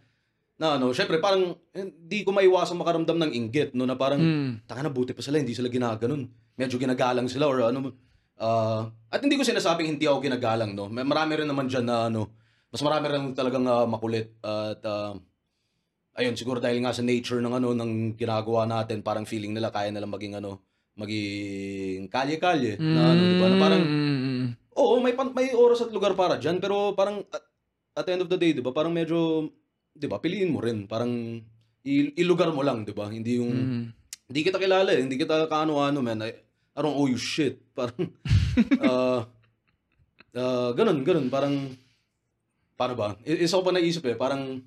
[0.58, 3.86] na ano, syempre parang hindi ko maiwasan makaramdam ng inggit, no?
[3.86, 4.66] Na parang, Mm.
[4.66, 6.26] taka na buti pa sila, hindi sila ginaganon.
[6.58, 7.94] Medyo ginagalang sila or ano.
[8.36, 10.90] ah, at hindi ko sinasabing hindi ako ginagalang, no?
[10.90, 12.26] May marami rin naman dyan na ano,
[12.68, 14.34] mas marami rin talagang ah, makulit.
[14.42, 15.14] At ah,
[16.16, 19.88] ayun, siguro dahil nga sa nature ng ano, ng ginagawa natin, parang feeling nila kaya
[19.88, 20.60] nila maging ano,
[20.92, 22.76] maging kalye-kalye.
[22.76, 23.46] Na ano, di ba?
[23.48, 24.44] Na parang, Mm, mm,
[24.76, 27.42] oo, may, pan- may oras at lugar para dyan, pero parang at,
[27.96, 28.76] at the end of the day, di ba?
[28.76, 29.48] Parang medyo,
[29.92, 30.84] di ba, piliin mo rin.
[30.84, 31.08] Parang,
[31.84, 33.08] i- ilugar mo lang, di ba?
[33.08, 33.82] Hindi yung, mm.
[34.28, 35.00] hindi kita kilala eh.
[35.00, 36.28] Hindi kita kaano-ano, man.
[36.28, 36.32] I,
[36.76, 37.60] I don't owe you shit.
[37.76, 38.04] Parang,
[38.84, 39.24] uh,
[40.40, 41.32] uh, ganun, ganun.
[41.32, 41.72] Parang,
[42.76, 43.08] paano ba?
[43.24, 44.16] Isa ko pa naisip eh.
[44.16, 44.60] Parang,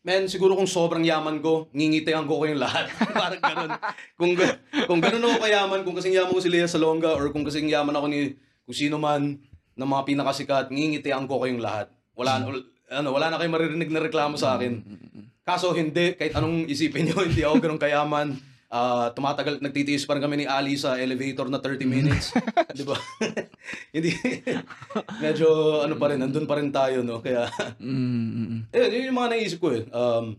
[0.00, 2.88] man, siguro kung sobrang yaman ko, ngingitian ko ko yung lahat.
[3.20, 3.70] Parang ganun.
[4.16, 4.32] Kung,
[4.88, 7.92] kung ganun ako kayaman, kung kasing yaman ko si Lea Salonga, or kung kasing yaman
[7.92, 9.36] ako ni kung sino man
[9.76, 11.92] ng mga pinakasikat, ngingitian ko kayong lahat.
[12.16, 14.82] Wala, wal- ano, wala na kayong maririnig na reklamo sa akin.
[15.44, 18.28] Kaso hindi, kahit anong isipin nyo, hindi ako ganun kayaman.
[18.70, 22.30] Ah, tumatagal, nagtitiis pa rin kami ni Ali sa elevator na 30 minutes.
[22.78, 22.94] Di ba?
[23.94, 24.14] hindi,
[25.18, 25.48] medyo
[25.82, 27.18] ano pa rin, nandun pa rin tayo, no?
[27.18, 27.50] Kaya,
[27.82, 28.60] Mm, mm, mm.
[28.70, 29.82] eh, yun yung mga naisip ko eh.
[29.90, 30.38] Um,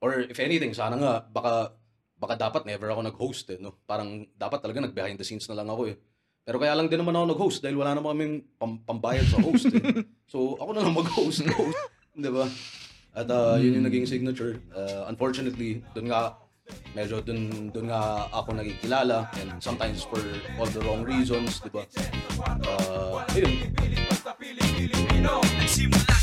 [0.00, 1.76] or if anything, sana nga, baka,
[2.16, 3.76] baka dapat never ako nag-host eh, no?
[3.84, 6.00] Parang dapat talaga nag-behind the scenes na lang ako eh.
[6.48, 9.68] Pero kaya lang din naman ako nag-host dahil wala naman kaming pam- pambayad sa host
[9.68, 9.84] eh.
[10.32, 11.44] So, ako na lang mag-host.
[11.44, 11.76] host.
[12.16, 12.48] Di ba?
[13.12, 14.64] At uh, yun yung naging signature.
[14.72, 16.40] Uh, unfortunately, dun nga,
[16.94, 20.22] medyo dun, dun nga ako nagkikilala and sometimes for
[20.56, 21.82] all the wrong reasons, di ba?
[22.64, 23.52] Uh, ayun.
[25.60, 26.13] Nagsimula